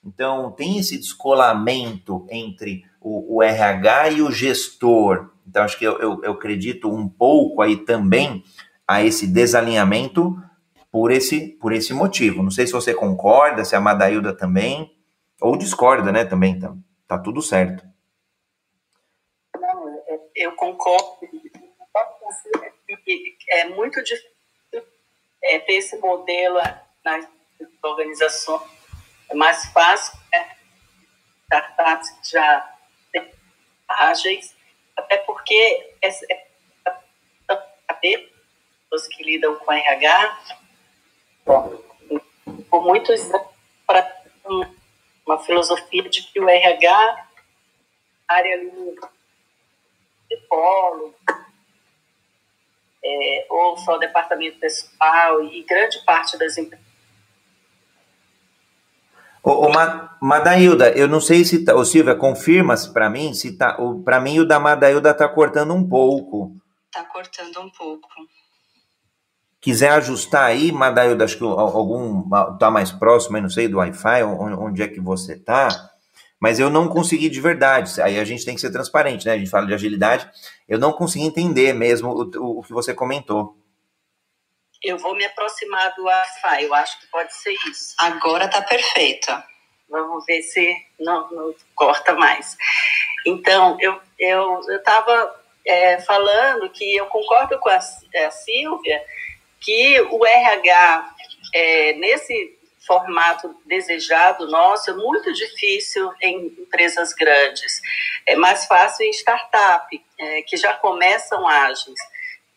[0.04, 5.30] Então, tem esse descolamento entre o, o RH e o gestor.
[5.46, 8.42] Então, acho que eu, eu, eu, acredito um pouco aí também
[8.86, 10.36] a esse desalinhamento
[10.90, 12.42] por esse, por esse motivo.
[12.42, 14.90] Não sei se você concorda, se a Madailda também,
[15.40, 16.58] ou discorda, né, também.
[16.58, 16.74] Tá,
[17.06, 17.91] tá tudo certo.
[20.42, 21.18] Eu concordo.
[23.48, 24.30] É muito difícil
[25.42, 26.58] é, ter esse modelo
[27.04, 27.26] nas
[27.82, 28.62] organizações
[29.28, 30.56] é mais fácil, né?
[31.44, 32.76] startups já
[33.88, 34.54] ágeis,
[34.96, 36.52] até porque essa, é
[38.92, 40.38] pessoas que lidam com RH,
[42.68, 43.48] por muitos anos,
[43.86, 44.22] para
[45.26, 47.26] uma filosofia de que o RH
[48.28, 48.70] área
[50.48, 51.14] polo,
[53.04, 56.92] é, ou só o departamento pessoal, e grande parte das empresas
[59.42, 59.70] Ô, ô
[60.20, 64.38] Madailda, eu não sei se tá, ô Silvia, confirma para mim se tá, para mim
[64.38, 66.54] o da Madailda tá cortando um pouco.
[66.92, 68.06] Tá cortando um pouco.
[69.60, 72.28] Quiser ajustar aí, Madailda, acho que algum
[72.58, 75.91] tá mais próximo, eu não sei do Wi-Fi, onde é que você tá?
[76.42, 78.02] Mas eu não consegui de verdade.
[78.02, 79.34] Aí a gente tem que ser transparente, né?
[79.34, 80.28] A gente fala de agilidade.
[80.68, 83.56] Eu não consegui entender mesmo o, o, o que você comentou
[84.82, 87.94] eu vou me aproximar do Wi-Fi, eu acho que pode ser isso.
[87.98, 89.44] Agora tá perfeita.
[89.88, 92.56] Vamos ver se não, não corta mais.
[93.24, 99.04] Então, eu eu estava é, falando que eu concordo com a, a Silvia
[99.60, 101.14] que o RH,
[101.54, 107.80] é, nesse formato desejado nosso, é muito difícil em empresas grandes.
[108.26, 111.98] É mais fácil em startup, é, que já começam ágeis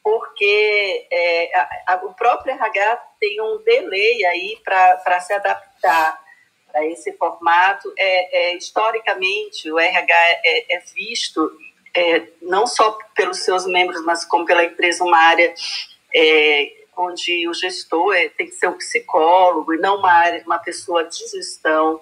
[0.05, 6.21] porque é, a, a, o próprio RH tem um delay aí para se adaptar
[6.75, 7.91] a esse formato.
[7.97, 11.51] É, é, historicamente, o RH é, é visto
[11.95, 15.51] é, não só pelos seus membros, mas como pela empresa, uma área
[16.13, 21.03] é, onde o gestor tem que ser um psicólogo e não uma área, uma pessoa
[21.03, 22.01] de gestão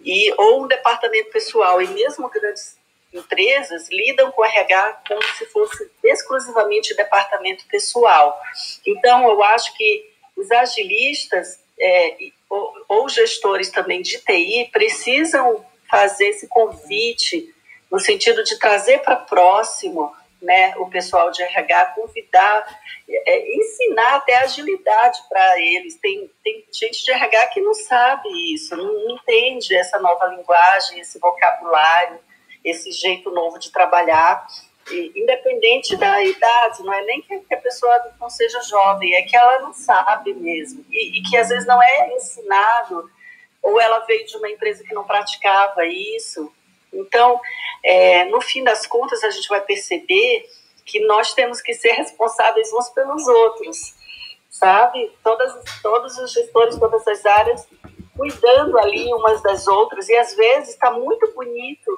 [0.00, 2.76] e ou um departamento pessoal e mesmo grandes
[3.12, 8.40] empresas lidam com RH como se fosse exclusivamente departamento pessoal.
[8.86, 12.16] Então, eu acho que os agilistas é,
[12.48, 17.54] ou, ou gestores também de TI precisam fazer esse convite
[17.90, 24.36] no sentido de trazer para próximo né, o pessoal de RH, convidar, é, ensinar até
[24.36, 25.96] agilidade para eles.
[25.96, 31.18] Tem, tem gente de RH que não sabe isso, não, entende essa nova linguagem, esse
[31.18, 32.18] vocabulário,
[32.64, 34.46] esse jeito novo de trabalhar
[34.90, 39.60] independente da idade, não é nem que a pessoa não seja jovem, é que ela
[39.60, 43.08] não sabe mesmo, e, e, que às vezes não é ensinado,
[43.62, 46.52] ou ela veio de uma empresa que não praticava isso.
[46.92, 47.40] Então,
[47.84, 50.48] é, no fim das contas, a gente vai perceber
[50.84, 53.94] que nós temos que ser responsáveis uns pelos outros,
[54.50, 55.10] sabe?
[55.22, 57.66] Todas, todos os gestores, todas as áreas,
[58.16, 61.90] cuidando ali umas das outras, e às vezes está muito bonito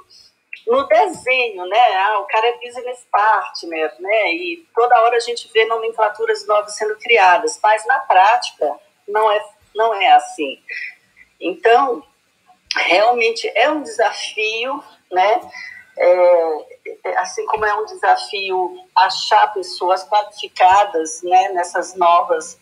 [0.66, 1.96] no desenho, né?
[1.96, 4.32] Ah, o cara é business partner, né?
[4.32, 9.44] E toda hora a gente vê nomenclaturas novas sendo criadas, mas na prática não é,
[9.74, 10.58] não é assim.
[11.40, 12.02] Então,
[12.76, 15.40] realmente é um desafio, né?
[15.96, 16.66] É,
[17.04, 22.58] é, assim como é um desafio achar pessoas qualificadas né, nessas novas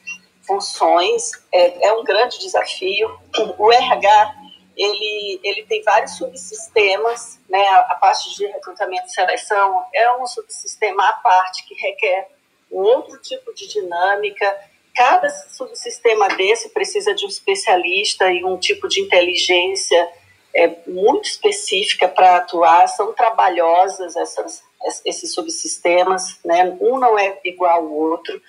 [0.46, 3.18] funções, é, é um grande desafio.
[3.58, 4.34] O RH
[4.76, 7.62] ele, ele tem vários subsistemas, né?
[7.68, 12.28] A, a, parte de recrutamento e seleção é um subsistema à parte que requer
[12.70, 14.60] um outro tipo de dinâmica.
[14.94, 20.08] Cada subsistema desse precisa de um especialista e um tipo de inteligência
[20.54, 22.86] é, muito específica para atuar.
[22.88, 24.62] São trabalhosas essas,
[25.04, 26.76] esses subsistemas, né?
[26.80, 28.40] Um não é igual ao outro,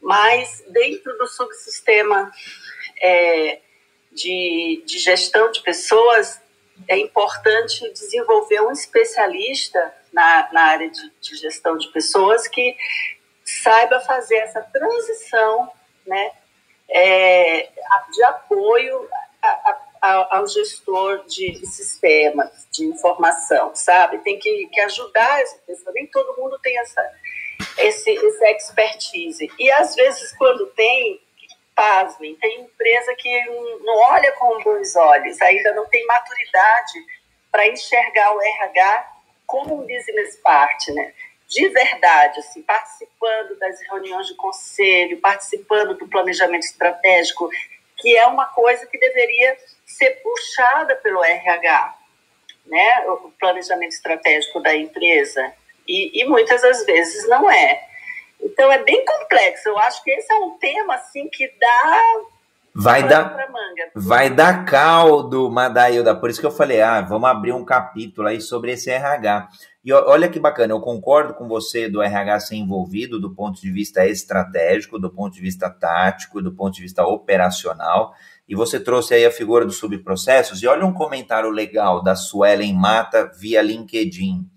[0.00, 2.32] mas dentro do subsistema
[3.00, 3.60] é,
[4.12, 6.40] de, de gestão de pessoas,
[6.88, 12.76] é importante desenvolver um especialista na, na área de, de gestão de pessoas que
[13.62, 15.70] saiba fazer essa transição
[16.06, 16.32] né,
[16.88, 17.68] é,
[18.12, 19.08] de apoio
[19.42, 24.18] a, a, ao gestor de, sistemas de informação, sabe?
[24.18, 25.92] Tem que, que ajudar essa pessoa.
[25.94, 27.12] Nem todo mundo tem essa,
[27.78, 29.50] esse, essa expertise.
[29.58, 31.20] E às vezes, quando tem,
[31.74, 33.44] pasmem, tem empresa que
[33.82, 36.92] não olha com bons olhos, ainda não tem maturidade
[37.50, 39.12] para enxergar o RH
[39.46, 41.14] como um business partner,
[41.54, 47.48] de verdade, assim, participando das reuniões de conselho, participando do planejamento estratégico,
[47.96, 51.94] que é uma coisa que deveria ser puxada pelo RH,
[52.66, 55.52] né, o planejamento estratégico da empresa,
[55.86, 57.80] e, e muitas das vezes não é.
[58.42, 59.68] Então é bem complexo.
[59.68, 62.00] Eu acho que esse é um tema assim que dá
[62.74, 63.36] vai dar
[63.94, 66.16] vai dar caldo, Madailda.
[66.16, 69.48] Por isso que eu falei, ah, vamos abrir um capítulo aí sobre esse RH.
[69.84, 73.70] E olha que bacana, eu concordo com você do RH ser envolvido do ponto de
[73.70, 78.14] vista estratégico, do ponto de vista tático, do ponto de vista operacional.
[78.48, 80.62] E você trouxe aí a figura dos subprocessos.
[80.62, 84.48] E olha um comentário legal da Suelen Mata via LinkedIn.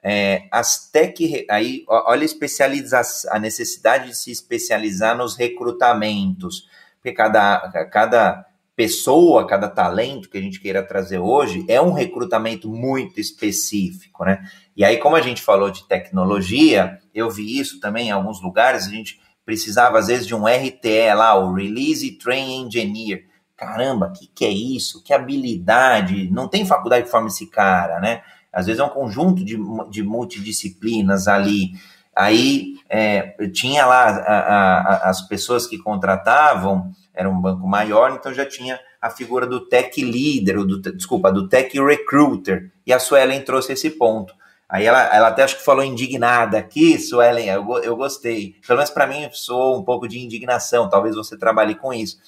[0.00, 7.88] É, as tech, aí, olha a, a necessidade de se especializar nos recrutamentos, porque cada,
[7.90, 14.24] cada pessoa, cada talento que a gente queira trazer hoje é um recrutamento muito específico,
[14.24, 14.44] né?
[14.76, 18.86] E aí, como a gente falou de tecnologia, eu vi isso também em alguns lugares,
[18.86, 23.24] a gente precisava às vezes de um RTE lá, o Release Train Engineer.
[23.56, 25.02] Caramba, o que, que é isso?
[25.02, 26.30] Que habilidade?
[26.30, 28.22] Não tem faculdade que forma esse cara, né?
[28.52, 29.56] Às vezes é um conjunto de,
[29.90, 31.72] de multidisciplinas ali.
[32.14, 38.34] Aí é, tinha lá a, a, as pessoas que contratavam, era um banco maior, então
[38.34, 42.72] já tinha a figura do tech leader, do, desculpa, do tech recruiter.
[42.86, 44.34] E a Suelen trouxe esse ponto.
[44.68, 48.56] Aí ela, ela até acho que falou indignada aqui, Suelen, eu, eu gostei.
[48.66, 52.18] Pelo menos para mim soou um pouco de indignação, talvez você trabalhe com isso.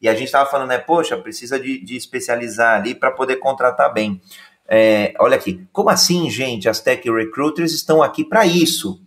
[0.00, 3.92] E a gente estava falando, né, poxa, precisa de, de especializar ali para poder contratar
[3.92, 4.20] bem.
[4.66, 6.68] É, olha aqui, como assim, gente?
[6.68, 9.00] As tech recruiters estão aqui para isso.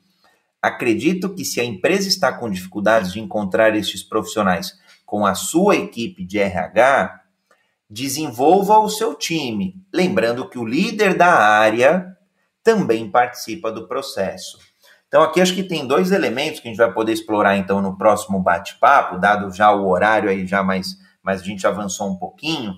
[0.61, 5.75] Acredito que se a empresa está com dificuldades de encontrar estes profissionais com a sua
[5.75, 7.21] equipe de RH,
[7.89, 12.14] desenvolva o seu time, lembrando que o líder da área
[12.65, 14.57] também participa do processo.
[15.07, 17.95] Então aqui acho que tem dois elementos que a gente vai poder explorar então no
[17.95, 22.73] próximo bate-papo, dado já o horário aí já mais, mas a gente avançou um pouquinho.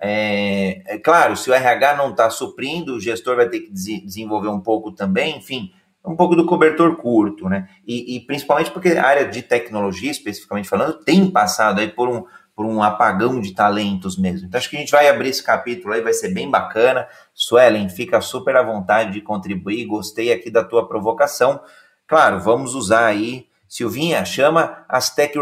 [0.00, 4.48] É, é claro, se o RH não está suprindo, o gestor vai ter que desenvolver
[4.48, 5.72] um pouco também, enfim,
[6.04, 7.68] um pouco do cobertor curto, né?
[7.86, 12.24] E, e, principalmente porque a área de tecnologia, especificamente falando, tem passado aí por um,
[12.58, 14.48] por um apagão de talentos mesmo.
[14.48, 17.06] Então acho que a gente vai abrir esse capítulo aí, vai ser bem bacana.
[17.32, 21.60] Suelen, fica super à vontade de contribuir, gostei aqui da tua provocação.
[22.04, 25.38] Claro, vamos usar aí, Silvinha, chama as tech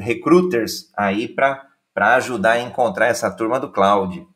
[0.00, 1.64] recruiters aí para
[2.16, 4.26] ajudar a encontrar essa turma do cloud.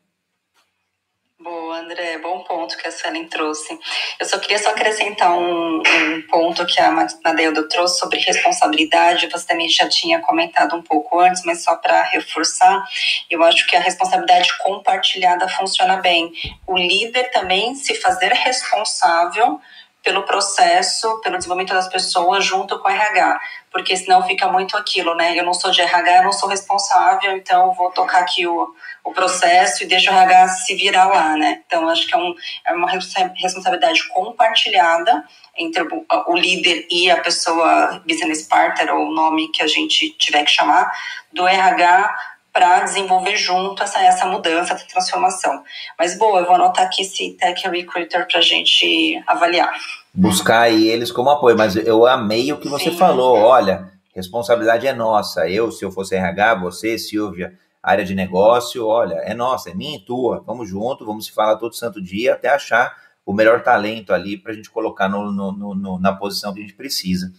[1.73, 3.77] André, bom ponto que a Suelen trouxe.
[4.19, 6.91] Eu só queria só acrescentar um, um ponto que a
[7.23, 9.27] Madeilda trouxe sobre responsabilidade.
[9.27, 12.83] Você também já tinha comentado um pouco antes, mas só para reforçar,
[13.29, 16.31] eu acho que a responsabilidade compartilhada funciona bem.
[16.67, 19.59] O líder também se fazer responsável
[20.03, 23.39] pelo processo, pelo desenvolvimento das pessoas junto com o RH,
[23.71, 25.39] porque senão fica muito aquilo, né?
[25.39, 29.11] Eu não sou de RH, eu não sou responsável, então vou tocar aqui o, o
[29.11, 31.61] processo e deixo o RH se virar lá, né?
[31.65, 32.33] Então acho que é, um,
[32.65, 35.23] é uma responsabilidade compartilhada
[35.57, 40.09] entre o, o líder e a pessoa business partner ou o nome que a gente
[40.17, 40.91] tiver que chamar
[41.31, 42.15] do RH
[42.53, 45.63] para desenvolver junto essa, essa mudança, essa transformação.
[45.97, 49.73] Mas, boa, eu vou anotar aqui esse Tech Recruiter para a gente avaliar.
[50.13, 52.97] Buscar aí eles como apoio, mas eu amei o que você Sim.
[52.97, 58.87] falou, olha, responsabilidade é nossa, eu, se eu fosse RH, você, Silvia, área de negócio,
[58.87, 62.33] olha, é nossa, é minha e tua, vamos junto, vamos se falar todo santo dia
[62.33, 66.53] até achar o melhor talento ali para a gente colocar no, no, no, na posição
[66.53, 67.31] que a gente precisa.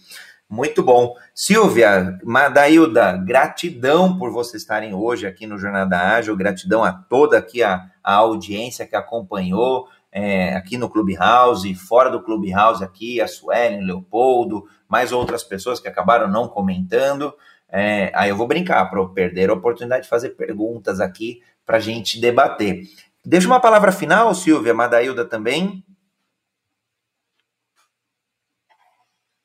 [0.47, 1.15] Muito bom.
[1.33, 7.63] Silvia, Madailda, gratidão por vocês estarem hoje aqui no Jornada Ágil, gratidão a toda aqui
[7.63, 13.85] a, a audiência que acompanhou é, aqui no Clubhouse, fora do Clubhouse aqui, a Suelen,
[13.85, 17.33] Leopoldo, mais outras pessoas que acabaram não comentando.
[17.77, 21.79] É, aí eu vou brincar, para perder a oportunidade de fazer perguntas aqui para a
[21.81, 22.83] gente debater.
[23.25, 25.83] Deixa uma palavra final, Silvia, Madailda também.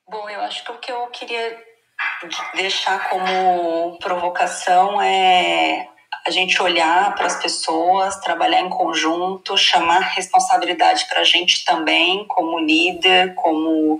[0.08, 1.58] Bom, eu acho que o que eu queria
[2.54, 5.88] deixar como provocação é
[6.24, 12.24] a gente olhar para as pessoas, trabalhar em conjunto, chamar responsabilidade para a gente também,
[12.28, 13.98] como líder, como,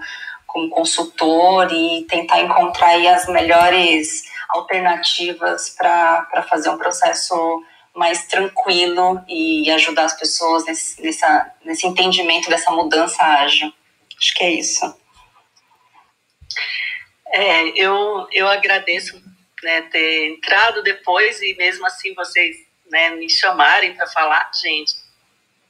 [0.52, 9.70] como consultor, e tentar encontrar as melhores alternativas para fazer um processo mais tranquilo e
[9.70, 13.72] ajudar as pessoas nesse, nessa, nesse entendimento dessa mudança ágil.
[14.18, 14.94] Acho que é isso.
[17.32, 19.20] É, eu, eu agradeço
[19.62, 22.56] né, ter entrado depois e mesmo assim vocês
[22.90, 24.94] né, me chamarem para falar, gente.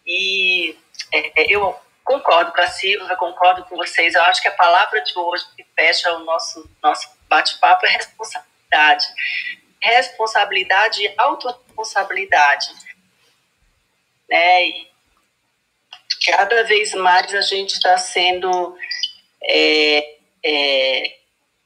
[0.07, 0.75] E
[1.13, 1.77] é, é eu
[2.11, 4.15] concordo com a Silvia, concordo com vocês.
[4.15, 9.07] Eu acho que a palavra de hoje que fecha o nosso, nosso bate-papo é responsabilidade.
[9.81, 12.69] Responsabilidade e autorresponsabilidade.
[14.29, 14.67] Né?
[14.67, 14.91] E
[16.27, 18.77] cada vez mais a gente está sendo
[19.45, 21.17] é, é,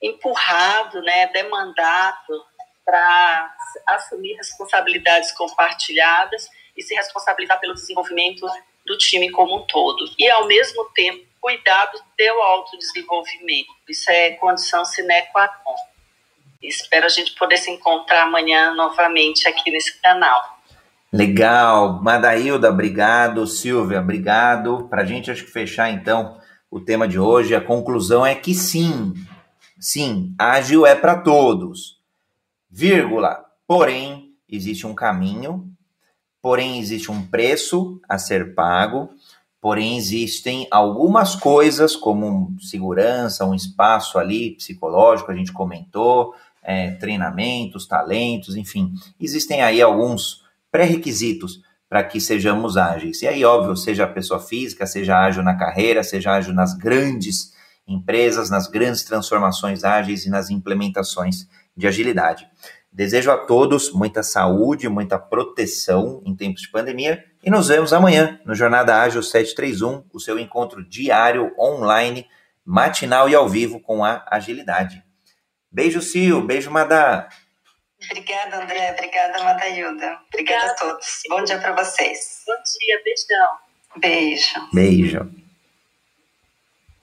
[0.02, 2.44] empurrado, né, demandado
[2.84, 8.46] para assumir responsabilidades compartilhadas e se responsabilizar pelo desenvolvimento
[8.86, 10.04] do time como um todo.
[10.18, 13.68] E, ao mesmo tempo, cuidar do seu autodesenvolvimento.
[13.88, 15.74] Isso é condição sine qua non.
[16.62, 20.58] Espero a gente poder se encontrar amanhã novamente aqui nesse canal.
[21.12, 22.02] Legal.
[22.02, 23.46] Madailda, obrigado.
[23.46, 24.88] Silvia, obrigado.
[24.88, 28.52] Para a gente, acho que fechar, então, o tema de hoje, a conclusão é que
[28.52, 29.14] sim,
[29.78, 32.00] sim, ágil é para todos,
[32.68, 35.72] vírgula, porém, existe um caminho,
[36.44, 39.08] porém, existe um preço a ser pago,
[39.62, 47.88] porém, existem algumas coisas, como segurança, um espaço ali psicológico, a gente comentou, é, treinamentos,
[47.88, 53.22] talentos, enfim, existem aí alguns pré-requisitos para que sejamos ágeis.
[53.22, 57.54] E aí, óbvio, seja pessoa física, seja ágil na carreira, seja ágil nas grandes
[57.88, 62.46] empresas, nas grandes transformações ágeis e nas implementações de agilidade.
[62.94, 68.40] Desejo a todos muita saúde, muita proteção em tempos de pandemia e nos vemos amanhã
[68.44, 72.24] no Jornada Ágil 731, o seu encontro diário, online,
[72.64, 75.02] matinal e ao vivo com a agilidade.
[75.72, 77.28] Beijo, Sil, beijo, Madá.
[78.08, 78.92] Obrigada, André.
[78.92, 79.90] Obrigada, Madailda.
[79.90, 81.22] Obrigada, Obrigada a todos.
[81.28, 82.44] Bom dia para vocês.
[82.46, 83.58] Bom dia, beijão.
[83.96, 84.68] Beijo.
[84.72, 85.43] Beijo.